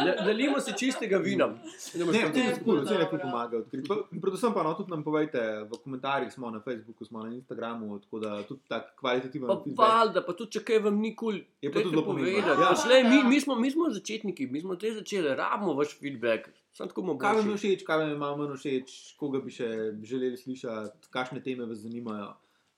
[0.00, 1.46] ne- Nalimo si čistega vina.
[1.94, 3.58] Ne, boš Ne, tako- vse lepo pomaga.
[3.58, 3.86] odkriti.
[3.86, 7.30] Pa- in Predvsem pa no, tudi nam povejte v komentarjih, smo na Facebooku, smo na
[7.30, 9.78] Instagramu, tako da tudi tak kvalitativen Pa feedback.
[9.80, 12.32] valjda, pa tudi če kaj vam ni kul, Je pa tudi zelo pomembno.
[12.32, 12.60] povedati.
[12.60, 12.88] Ja.
[12.88, 16.48] Lej, mi, mi, smo, mi smo začetniki, mi smo te začeli, rabimo vaš feedback.
[16.72, 19.50] Sam tako bomo Kaj vam je všeč, kaj vam je malo manj všeč, koga bi
[19.50, 19.68] še
[20.02, 22.32] želeli slišati, kakšne teme vas zanimajo.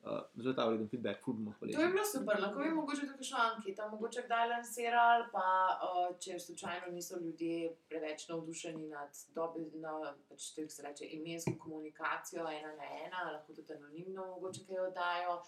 [0.04, 1.92] Uh, zelo ta vreden feedback, ful bomo To je hvaležni.
[1.92, 5.44] bilo super, lahko bi mogoče tudi še anketa, mogoče kdaj lansirali, pa
[5.86, 9.94] uh, če slučajno niso ljudje preveč navdušeni nad dobi, na,
[10.28, 15.38] pač, tako se reče, imensko komunikacijo ena na ena, lahko tudi anonimno mogoče kaj oddajo.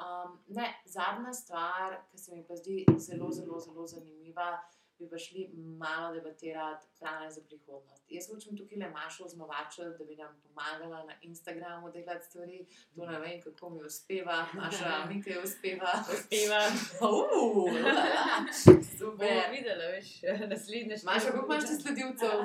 [0.00, 4.54] Um, ne, zadnja stvar, ki se mi pa zdi zelo, zelo, zelo zanimiva,
[5.02, 8.04] bi pa šli malo debatirati plane za prihodnost.
[8.08, 12.66] Jaz hočem tukaj le Mašo znovačiti, da bi nam pomagala na Instagramu delati stvari.
[12.94, 15.92] To ne vem, kako mi uspeva, Maša, mi kaj uspeva.
[16.14, 16.60] Uspeva.
[17.00, 17.66] Bomo
[18.98, 19.50] super.
[19.50, 20.08] videli, veš,
[20.52, 21.14] naslednje število.
[21.14, 22.38] Maša, koliko imaš sledilcev?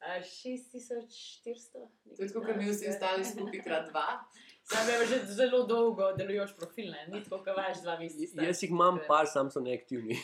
[0.00, 1.88] A, 6400.
[2.16, 4.06] To je tako, kot mi vsi ostali skupaj krat dva.
[4.64, 7.06] Sam je že zelo dolgo delujoč profil, ne?
[7.08, 8.42] ni tako, kot vaš dva meseca.
[8.42, 10.18] Jaz jih imam par, sam so neaktivni.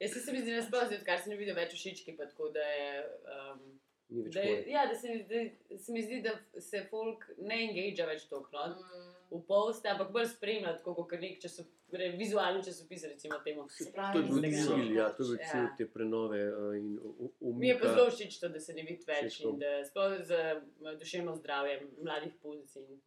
[0.00, 2.50] Jaz se mi zdi, da sploh zdaj, odkar se ne vidim več všečki, pa tako
[2.50, 2.90] da je.
[3.32, 3.60] Um,
[4.08, 8.06] da, je ja, da se, mi zdi- se mi zdi, da se folk ne engagea
[8.06, 8.66] več toliko no?
[8.76, 13.64] Mm, v poste, ampak bolj spremlja, tako kot nek časop, re, vizualni časopis, recimo temu.
[13.68, 15.48] Se To pravi, je bil cilj, ja, to je bil Ja.
[15.48, 17.94] cilj te prenove uh, in u- u- Mi je pa umika.
[17.96, 19.48] zelo všeč to, da se ne vidi več to.
[19.48, 20.60] in da sploh z eh,
[20.96, 23.00] duševno zdravjem mladih punc in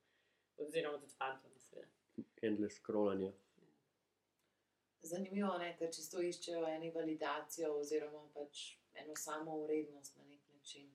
[0.57, 1.45] oziroma tudi fantov.
[2.41, 3.31] endless scrollanje.
[5.02, 10.89] Zanimivo je, ker čisto iščejo eno validacijo oziroma pač eno samo urednost na nek način.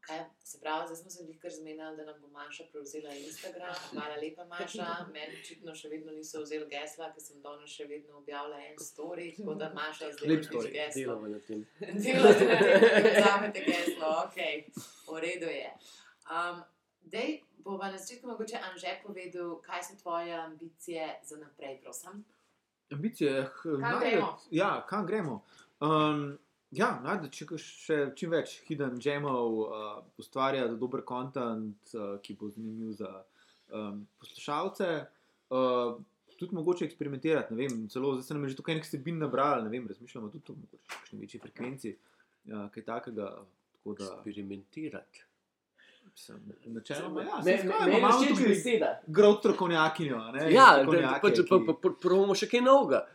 [0.00, 0.24] Okay.
[0.44, 3.74] Se pravi, zdaj smo se jih kar zmenili, da nam bo Maša prevzela Instagram.
[3.90, 4.86] Hvala lepa, Maša.
[5.12, 9.28] Meni očitno še vedno niso vzeli gesla, ker sem danes še vedno objavila en story,
[9.36, 11.02] tako da Maša zdaj Lep dobiš story, geslo.
[11.02, 11.66] Delamo na tem.
[12.06, 14.40] Delate na tem, da vzamete geslo, ok,
[15.12, 15.70] v redu je.
[16.30, 16.64] Um,
[17.14, 22.24] dej, bova na začetku mogoče Anže povedal, kaj so tvoje ambicije za naprej, prosim.
[22.90, 24.36] Ambicije, Kam gremo?
[24.50, 25.42] Ja, kam gremo?
[25.80, 26.38] Um,
[26.70, 32.50] ja, najde, če še čim več hidden jamov, uh, ustvarjati dober kontent, uh, ki bo
[32.50, 33.12] zanimiv za
[33.70, 34.90] um, poslušalce.
[35.50, 36.00] Uh,
[36.40, 39.64] tudi mogoče eksperimentirati, ne vem, celo zdaj se nam je že tukaj nekaj vsebin nabrali,
[39.66, 43.32] ne vem, razmišljamo tudi o mogoče kakšni večji frekvenci, uh, kaj takega.
[43.80, 45.29] Tako da, Eksperimentirati.
[46.66, 48.90] Načeloma, ja, me- skaj, meni imamo tukaj beseda.
[49.06, 50.18] grov strokovnjakinjo.
[50.32, 50.84] ne, Ja,
[51.22, 53.06] pač, pa, pa, pa, probamo še kaj novega.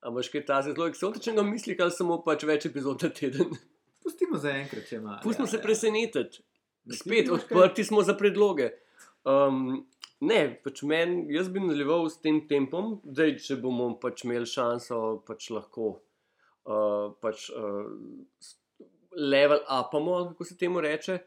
[0.00, 3.54] A imaš kaj ta zelo eksotičnega misli, ali samo pač več epizod na teden?
[4.02, 5.20] Pustimo za enkrat, če ima.
[5.22, 5.62] Pustimo ja, se ja.
[5.62, 6.44] presenetiti.
[6.94, 8.70] Spet odprti smo za predloge.
[9.28, 9.86] Um,
[10.20, 15.00] ne, pač men, jaz bi nadaljeval s tem tempom, da če bomo pač imeli šanso,
[15.26, 15.90] pač lahko
[16.68, 17.90] uh, pač, uh,
[19.18, 21.18] level upamo, kako se temu reče.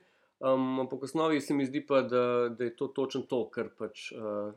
[0.41, 3.69] Um, ampak v osnovi se mi zdi pa, da, da je to točno to, kar
[3.77, 4.53] pač uh,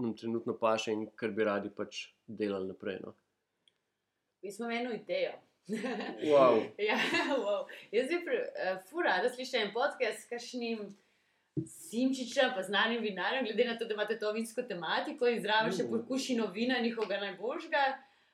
[0.00, 3.00] nam trenutno paše in kar bi radi pač delali naprej.
[3.04, 3.12] No.
[4.42, 5.32] Mi smo imeli eno idejo.
[6.32, 6.56] Wow.
[6.78, 6.96] ja,
[7.38, 7.66] wow.
[7.92, 10.80] Jaz bi uh, fura, da slišim en podcast s kakšnim
[11.66, 15.84] simčičem, pa znanim vinarjem, glede na to, da imate to vinsko tematiko in zraven še
[15.84, 15.90] Mm.
[15.92, 17.84] pokušino vina njihovega najboljšega.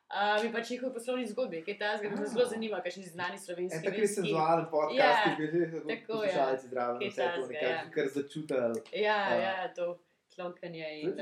[0.09, 3.77] Uh, mi pač njihovi poslovni zgodbi, kaj ta zgodba me zelo zanima, kakšni znani slovenski
[3.77, 4.15] En tak res vinski.
[4.23, 6.21] senzualen podcast, Ja, ki bi že tako, ja.
[6.23, 7.91] poslušalci zdravo, Kaj vse to nekako ja.
[7.91, 8.81] kar začutili.
[8.95, 9.35] Ja, A.
[9.37, 9.99] ja, to
[10.35, 11.21] klonkanje in.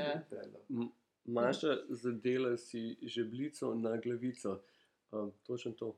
[0.69, 0.87] Uh,
[1.25, 4.61] Maša zadela si žebljico na glavico.
[5.11, 5.95] Um, točno to.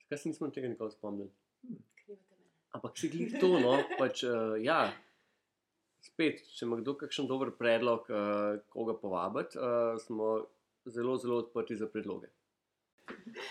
[0.00, 1.30] Zakaj se nismo tega nikoli spomnili?
[2.70, 4.90] Ampak si glih to, no, pač, uh, ja.
[6.00, 8.18] Spet, če ima kdo kakšen dober predlog, uh,
[8.68, 10.46] koga povabiti, uh, smo
[10.88, 12.28] zelo, zelo odprti za predloge.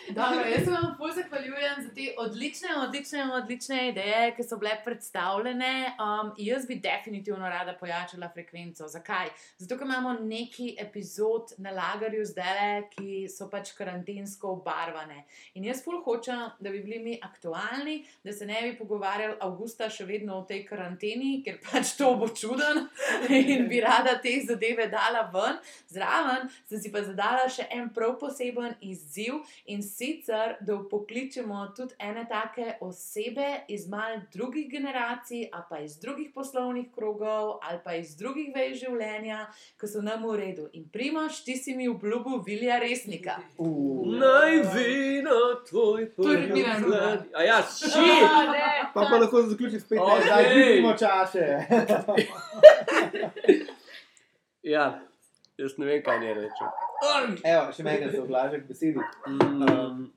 [0.10, 4.72] Dobro, jaz se vam ful zahvaljujem za te odlične, odlične, odlične ideje, ki so bile
[4.86, 5.72] predstavljene.
[6.00, 8.88] Um, jaz bi definitivno rada pojačala frekvenco.
[8.88, 9.30] Zakaj?
[9.58, 15.24] Zato, ker imamo neki epizod na lagarju zdaj, ki so pač karantensko obarvane.
[15.54, 19.90] In jaz ful hočem, da bi bili mi aktualni, da se ne bi pogovarjali avgusta
[19.90, 22.86] še vedno v tej karanteni, ker pač to bo čuden
[23.30, 25.60] in bi rada te zadeve dala ven.
[25.92, 31.94] Zraven sem si pa zadala še en prav poseben izziv in sicer, da pokličemo tudi
[32.00, 37.96] ene take osebe iz mal drugih generacij, ali pa iz drugih poslovnih krogov, ali pa
[37.96, 39.46] iz drugih vej življenja,
[39.80, 40.70] ki so nam v redu.
[40.74, 43.38] In primaš, ti si mi obljubil Vilja Resnika.
[44.20, 45.40] Naj vina
[45.70, 47.26] tvoj Prvi Milan mlad.
[47.36, 48.10] A ja, ši!
[48.94, 50.24] Pa pa lahko zaključim spet, okay.
[50.26, 51.48] zdaj vidimo čase.
[54.68, 55.00] Ja,
[55.58, 56.87] jaz ne vem, kaj ne rečem.
[57.44, 59.04] Evo, še enkrat se oglažem k besedi.
[59.28, 60.08] Mm,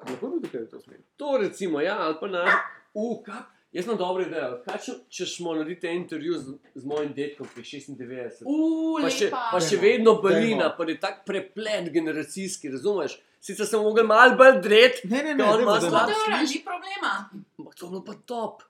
[0.00, 0.98] Lahko tudi tukaj v to smer.
[1.16, 2.52] to recimo, ja, ali pa naš.
[2.94, 3.42] Uh, kaj?
[3.72, 4.62] Jaz imam dobro idejo.
[4.64, 8.44] Kaj če, če smo naredili intervju z, z mojim dedkom pri 96?
[8.44, 13.18] Uf, Pa še, pa še vedno balina, pa je tak preplet generacijski, razumeš?
[13.38, 15.74] Sicer sem mogel malo bolj dret, Ne, ne, ne, dajmo, dajmo.
[15.82, 16.54] slab- Dobro, sliš?
[16.54, 17.12] ni problema.
[17.58, 18.62] ampak to je bilo pa top.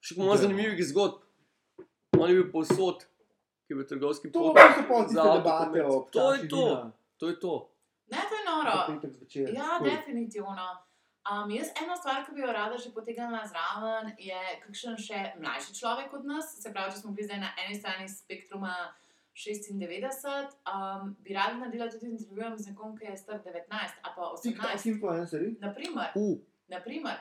[0.00, 0.36] Še Dajmo.
[0.38, 1.20] zanimivih zgodb.
[2.16, 3.04] On je bil povsod,
[3.68, 4.56] ki je bil trgovski To pot.
[4.56, 6.12] so pa tiste Za debate avtopromet.
[6.12, 6.66] To je to.
[7.18, 7.54] To je to.
[8.08, 8.76] Ne, to je noro.
[9.52, 10.66] Ja, definitivno.
[11.28, 15.74] Um, jaz ena stvar, ki bi jo rada še potegnila zraven, je kakšen še mlajši
[15.76, 16.54] človek od nas.
[16.56, 18.72] Se pravi, če smo bili zdaj na eni strani spektruma
[19.36, 23.68] 96, um, bi rada naredila tudi intervju z nekom, ki je star 19
[24.02, 24.88] ali pa TikTok 18.
[24.88, 25.50] influencerji.
[25.60, 26.38] Naprimer, Uh,
[26.68, 27.18] naprimer.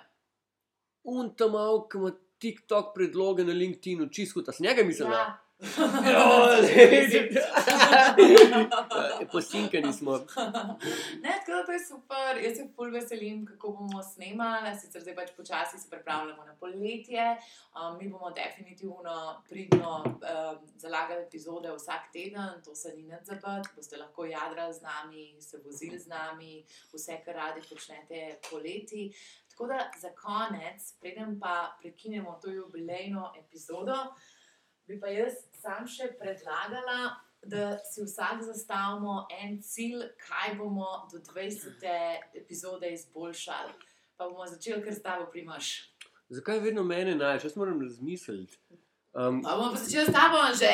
[1.03, 5.11] un tam mal, ki ima TikTok predloge na LinkedInu, čisto ta snega mislim.
[5.11, 5.35] Ja.
[9.31, 10.11] Posinkani smo.
[11.21, 14.79] Ne, tako da je super, jaz se ful veselim, kako bomo snemali.
[14.79, 17.37] Sicer zdaj pač počasi se pripravljamo na poletje.
[17.73, 20.13] Um, mi bomo definitivno pridno um,
[20.75, 23.67] zalagali epizode vsak teden, to se ni nad zabat.
[23.75, 29.13] Boste lahko jadrali z nami, se vozili z nami, vse, kar radi počnete poleti.
[29.49, 33.95] Tako da za konec, preden pa prekinemo to jubilejno epizodo,
[34.87, 41.19] bi pa jaz sam še predlagala, da si vsak zastavimo en cilj, kaj bomo do
[41.19, 41.85] 20.
[42.35, 43.73] epizode izboljšali.
[44.17, 45.93] Pa bomo začeli kar s tabo, primaš.
[46.29, 47.43] Zakaj vedno mene najdeš?
[47.43, 48.57] Jaz moram razmisliti.
[49.13, 50.71] Um, Pa bomo pa začeli s tabo, že.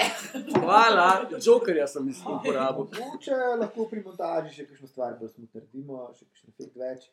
[0.59, 1.09] hvala,
[1.45, 2.87] jokerja sem mislim uporabil.
[2.99, 7.05] Mogoče lahko pri montaži še kakšno stvar bolj smutno naredimo, še kakšen efekt več.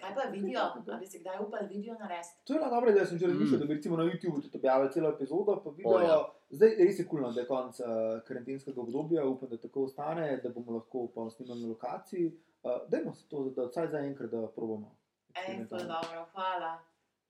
[0.00, 0.60] Kaj pa video?
[0.88, 2.34] A bi se kdaj upali video narediti?
[2.44, 3.60] To je bila dobra ideja, sem že razmišljal, Mm.
[3.60, 5.92] da bi recimo na YouTubu tudi objavil celo epizodo, pa video.
[5.92, 6.18] O, ja.
[6.50, 7.86] Zdaj res je kulno, da je konec uh,
[8.26, 12.26] karantenskega obdobja, upam, da tako ostane, da bomo lahko pa snimali na lokaciji.
[12.62, 14.96] Uh, dajmo se to, da vsaj za enkrat da probamo.
[15.38, 16.78] Ej, ful dobro, hvala.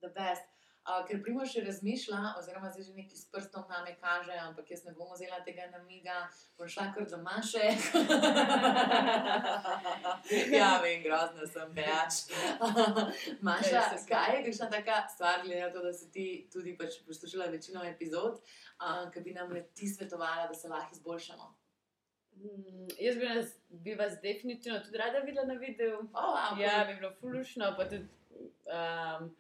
[0.01, 0.49] The best.
[0.83, 4.81] Uh, ker Primo še razmišlja, oziroma zdaj že neki s prstom name kaže, ampak jaz
[4.83, 6.25] ne bom vzela tega namiga,
[6.59, 7.63] bom šla kar do Maše.
[10.59, 12.27] ja, vem, grozna sem, bejač.
[13.47, 17.47] Maša, kaj je kakšna taka stvar, glede na to, da si ti tudi pač poslušala
[17.55, 18.43] večino epizod,
[18.83, 21.47] uh, ki bi nam ti svetovala, da se lahko izboljšamo?
[22.43, 26.03] Mm, Jaz bi, nas, bi vas definitivno tudi rada videla na videu.
[26.11, 27.71] Oh, wow, Ja, bi bilo fulušno.
[27.79, 28.11] pa tudi,
[28.67, 29.35] Um,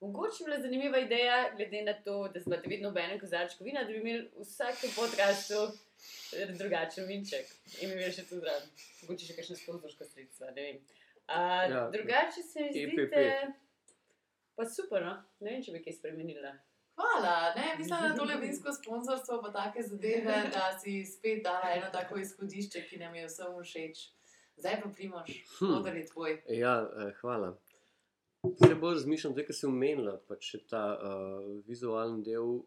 [0.00, 3.82] mogoče bi bila zanimiva ideja, glede na to, da imate vedno v enem kozarčku vina,
[3.82, 5.60] da bi imeli v vsakem podkastu
[6.54, 7.46] drugačen vinček
[7.80, 8.62] in bi imeli še tudi rad.
[9.02, 10.78] Mogoče še kakšne sponzorska sredstva, ne vem.
[11.28, 11.88] Uh, Ja.
[11.90, 12.92] drugače se mi EPP.
[12.94, 13.52] zdite,
[14.56, 15.14] pa super, no?
[15.40, 16.54] ne vem, če bi kaj spremenila.
[16.94, 21.90] Hvala, ne, mislim, da tole vinsko sponzorstvo pa take zadeve, da si spet dala eno
[21.92, 24.00] tako izhodišče, ki nam je vsem všeč.
[24.56, 25.28] Zdaj pa primoš,
[25.58, 25.74] Hm.
[25.74, 26.32] odar je tvoj.
[26.50, 27.52] Ja, eh, hvala.
[28.42, 32.60] Se bolj razmišljam, da se umenila pač ta uh, vizualni del.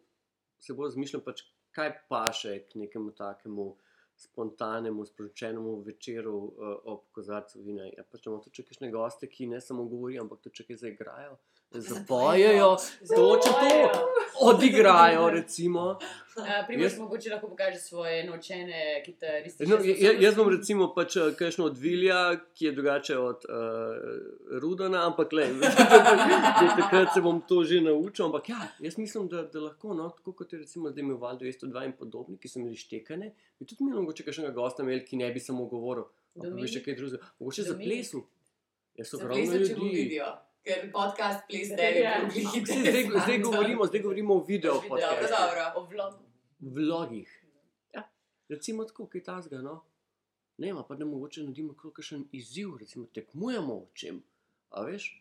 [0.60, 3.72] Se bolj razmišljam, pač, kaj paše k nekemu takemu
[4.16, 7.88] spontanemu, sporočenemu večeru uh, ob kozarcu vina.
[7.96, 11.38] Ja, pač imamo tudi kakšne goste, ki ne samo govorijo, ampak tudi če kaj zaigrajo,
[11.72, 12.68] zapojejo,
[13.08, 14.04] točno to,
[14.42, 15.30] odigrajo.
[15.30, 15.84] Recimo.
[16.32, 16.44] Uh,
[16.80, 21.34] Jaz- mogoče lahko pokaže svoje naučene kitaristične No, ja- ja- jaz bom recimo pač eh,
[21.36, 22.20] kakšno od Vilja,
[22.54, 23.52] ki je drugače od uh,
[24.58, 25.44] Rudana, ampak le,
[26.80, 28.24] takrat se bom to že naučil.
[28.26, 31.36] Ampak ja, jaz mislim, da, da lahko, no, tako kot je recimo zdaj imel Val
[31.36, 33.28] 202 in podobni, ki so imeli štekane,
[33.58, 36.80] bi tudi imel mogoče kakšnega gosta imeli, ki ne bi samo govoril, ampak bi še
[36.80, 37.28] kaj drugega.
[37.40, 38.24] Mogoče za plesu.
[38.96, 39.90] Jaz so ogromno ljudi.
[39.92, 40.32] video,
[40.64, 42.18] ker podcast ples ne bi Ja.
[42.20, 45.26] bil glih Saj Zdaj, zdaj, govorimo, zdaj govorimo o Video, podcastu.
[45.30, 45.62] dobro.
[45.76, 46.18] O vlogu.
[46.60, 47.30] vlogih.
[47.92, 48.02] Ja,
[48.48, 49.58] recimo tako, kaj tasga.
[49.60, 49.82] No?
[50.58, 54.22] ne vem, a pa da mogoče naredimo kakšen izziv, recimo tekmujemo v čem.
[54.70, 55.18] A veš,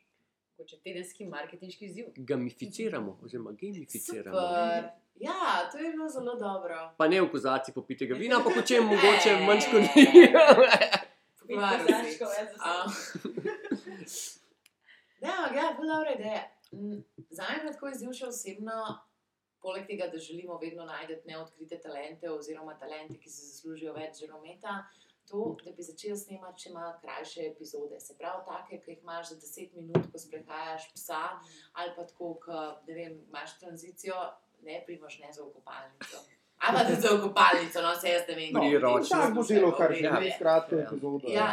[0.57, 2.05] Kot tedenski marketinški izziv.
[2.17, 4.37] gamificiramo, oziroma gamificiramo.
[4.37, 4.89] Super.
[5.17, 5.33] Ja,
[5.71, 6.93] to je bilo zelo dobro.
[6.97, 10.45] Pa ne v kozarci popitega vina, ampak o čem mogoče manj škodljivo.
[11.39, 12.19] Pokvaril si.
[12.19, 12.85] kozarčkov, ja, za A.
[15.21, 16.43] Ne, ampak ja, zelo dobra ideja.
[17.29, 18.77] Zame je tako izziv še osebno,
[19.61, 24.81] poleg tega, da želimo vedno najti neodkrite talente oziroma talente, ki si zaslužijo več žarometa.
[25.29, 29.29] To, da bi začel snemati še malo krajše epizode, se pravi, take, ki jih imaš
[29.29, 31.21] za 10 minut, ko sprehajaš psa,
[31.77, 32.33] ali pa tako,
[32.89, 34.17] vem, imaš tranzicijo,
[34.65, 36.25] ne primaš ne za okopalnico.
[36.61, 38.53] Tudi za okopalnico, no se jaz ne vem.
[38.53, 39.17] Priročno.
[39.17, 40.33] Tako bo delo, kar V je redu je.
[40.35, 40.81] skratka Ja.
[40.83, 41.27] epizoda.
[41.27, 41.47] Ja,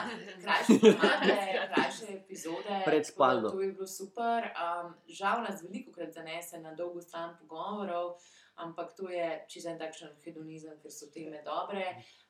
[1.75, 2.83] krajše epizode.
[2.85, 3.51] Pred spalno.
[3.51, 4.45] To je bilo super.
[4.57, 8.15] Um, žal nas veliko krat zanese na dolgo stran pogovorov,
[8.57, 11.85] ampak to je čisto en takšen hedonizem, ker so teme dobre.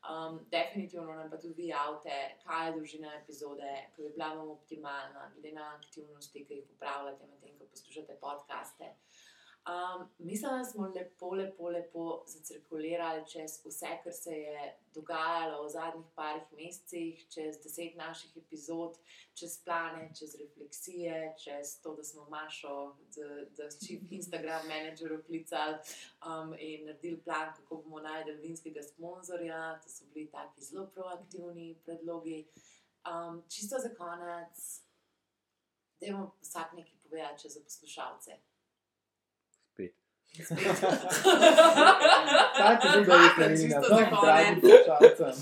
[0.05, 2.15] Um, definitivno nam pa tudi vi javite,
[2.47, 7.27] kaj je dolžina epizode, ko bi bila vam optimalna, glede na aktivnosti, ki jih upravljate,
[7.27, 8.85] medtem ko poslušate podcaste.
[9.69, 15.69] Um, mislim, da smo lepo, lepo, lepo zacirkulirali čez vse, kar se je dogajalo v
[15.69, 18.97] zadnjih parih mesecih, čez deset naših epizod,
[19.35, 22.97] čez plane, čez refleksije, čez to, da smo Mašo,
[23.57, 25.77] da si Instagram menedžer oklicali
[26.25, 29.81] um, in naredili plan, kako bomo najdel vinskega sponzorja.
[29.83, 32.47] To so bili taki zelo proaktivni predlogi.
[33.05, 34.83] Um, čisto za konec,
[36.01, 38.48] da imamo vsak nekaj povedati za poslušalce.
[42.59, 44.61] Tako je bilo, da je Čisto to za dragi konec.
[44.61, 45.33] poslušalcem.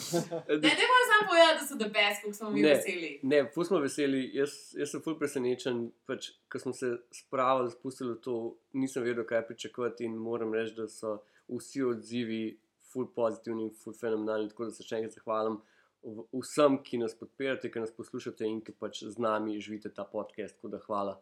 [0.57, 2.68] Ne, ne morem samo povedati, da so the best, kako smo mi Ne.
[2.70, 3.20] veseli.
[3.22, 4.30] Ne, ful smo veseli.
[4.34, 5.76] Jaz, jaz sem ful presenečen,
[6.07, 8.34] pač, ko smo se spravili, spustili v to,
[8.74, 11.18] nisem vedel, kaj pričakovati in moram reči, da so
[11.49, 12.43] vsi odzivi
[12.82, 14.49] ful pozitivni in ful fenomenalni.
[14.49, 15.59] Tako da se še enkrat zahvalim
[16.05, 20.05] v- vsem, ki nas podpirate, ki nas poslušate in ki pač z nami živite ta
[20.07, 20.55] podcast.
[20.57, 21.16] Tako da hvala.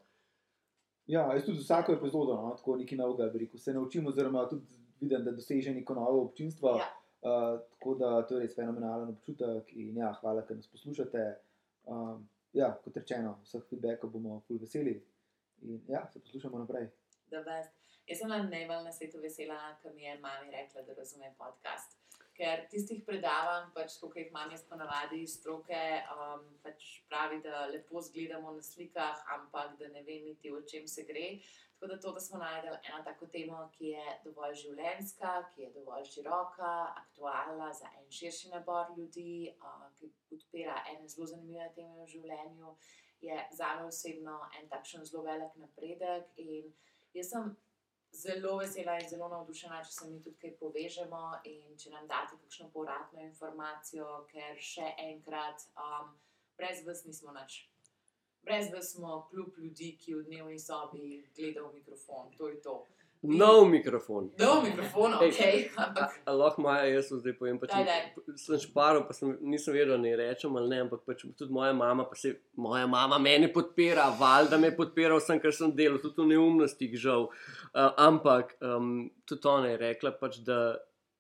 [1.07, 4.67] Ja, jaz tudi vsako epizodo, no, tako nekaj novega, rekel, se naučim, oziroma tudi
[5.01, 6.77] vidim, da doseže neko novo občinstvo.
[6.79, 6.87] Ja.
[7.25, 11.23] Uh, tako da to je res fenomenalen občutek in ja, hvala, ker nas poslušate.
[11.89, 14.99] Um, ja, kot rečeno, vseh feedbackov bomo ful veseli
[15.63, 16.89] in ja, se poslušamo naprej.
[17.33, 21.97] Jaz sem na najbolj na svetu vesela, ker mi je mami rekla, da razume podcast.
[22.35, 25.83] Ker tistih predavanj, pač, kot jih imam jaz ponavadi iz stroke,
[26.15, 30.89] um, pač pravi, da lepo zgledamo na slikah, ampak da ne vem niti o čem
[30.91, 31.29] se gre.
[31.75, 35.71] Tako da to, da smo najdeli eno tako temo, ki je dovolj življenjska, ki je
[35.77, 36.73] dovolj široka,
[37.05, 42.75] aktualna za en širši nabor ljudi, uh, ki podpira ene zelo zanimive teme v življenju,
[43.23, 46.35] je za me osebno en takšen zelo velik napredek.
[47.15, 47.55] Jaz sem
[48.15, 52.39] zelo vesela in zelo navdušena, če se mi tudi kaj povežemo in če nam date
[52.43, 56.13] kakšno povratno informacijo, ker še enkrat, um,
[56.59, 57.65] brez vas nismo nič.
[58.45, 62.31] Brez vas smo kljub ljudi, ki v dnevni sobi gledajo v mikrofon.
[62.39, 62.77] To je to.
[63.25, 64.27] Nov mikrofon.
[64.39, 65.81] Do mikrofona, Ej, ok.
[65.81, 68.35] Ampak A, a lahko Maja, jaz zdaj povem, pač Daj, daj.
[68.41, 72.05] sem šparil, pa sem, nisem vedel, ne rečem ali ne, ampak pač tudi moja mama,
[72.05, 76.35] pa se moja mama mene podpira, valjda me podpira vsem, kar sem delal, tudi v
[76.35, 77.31] neumnostih, žal.
[77.73, 80.77] Uh, ampak um, tudi ona je rekla, pač, da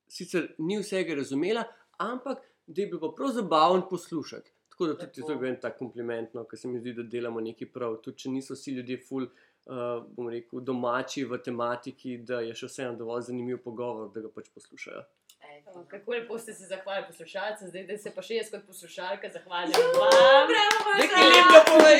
[0.08, 1.64] sicer ni vsega razumela,
[2.04, 4.52] ampak da je bil pa prav zabaven poslušati.
[4.74, 7.40] Tako da tudi to je en tak kompliment, no, ker se mi zdi, da delamo
[7.40, 8.00] nekaj prav.
[8.02, 9.28] Tudi če niso vsi ljudje ful.
[9.64, 14.28] Uh, bom rekel, domači v tematiki, da je še vseeno dovolj zanimiv pogovor, da ga
[14.28, 15.00] pač poslušajo.
[15.40, 19.30] ej, Kako lepo ste se zahvalili poslušalcem, zdaj da se pa še jaz kot poslušalka
[19.32, 20.50] zahvaljujem vam.
[20.52, 21.32] Bravo, Nekaj Maša!
[21.32, 21.98] lepo povej.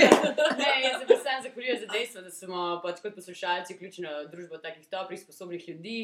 [0.61, 4.29] Ne, jaz se pa sam zahvaljujem za dejstvo, da smo pač kot poslušalci vključeni v
[4.35, 5.97] družbo takih dobrih, sposobnih ljudi,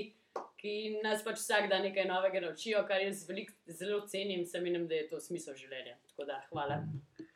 [0.56, 4.88] ki nas pač vsak dan nekaj novega naučijo, kar jaz velik, zelo cenim, sem menim,
[4.88, 5.98] da je to smisel življenja.
[6.14, 6.80] Tako da, hvala.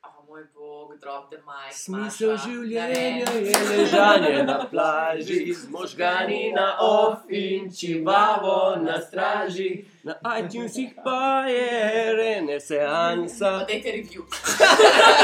[0.04, 1.72] Oh, moj bog, drop the mic.
[1.72, 2.44] Smisel Maša.
[2.44, 9.84] življenja Ne je ležanje na plaži, z možgani na off in čivavo na straži.
[10.04, 13.64] Na iTunesih pa je renesansa.
[13.64, 14.28] Dajte review.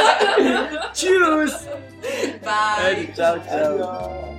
[1.01, 1.53] Čus!
[2.41, 3.13] Bye.
[3.17, 3.73] Čau, čau.
[3.77, 4.30] Adijo.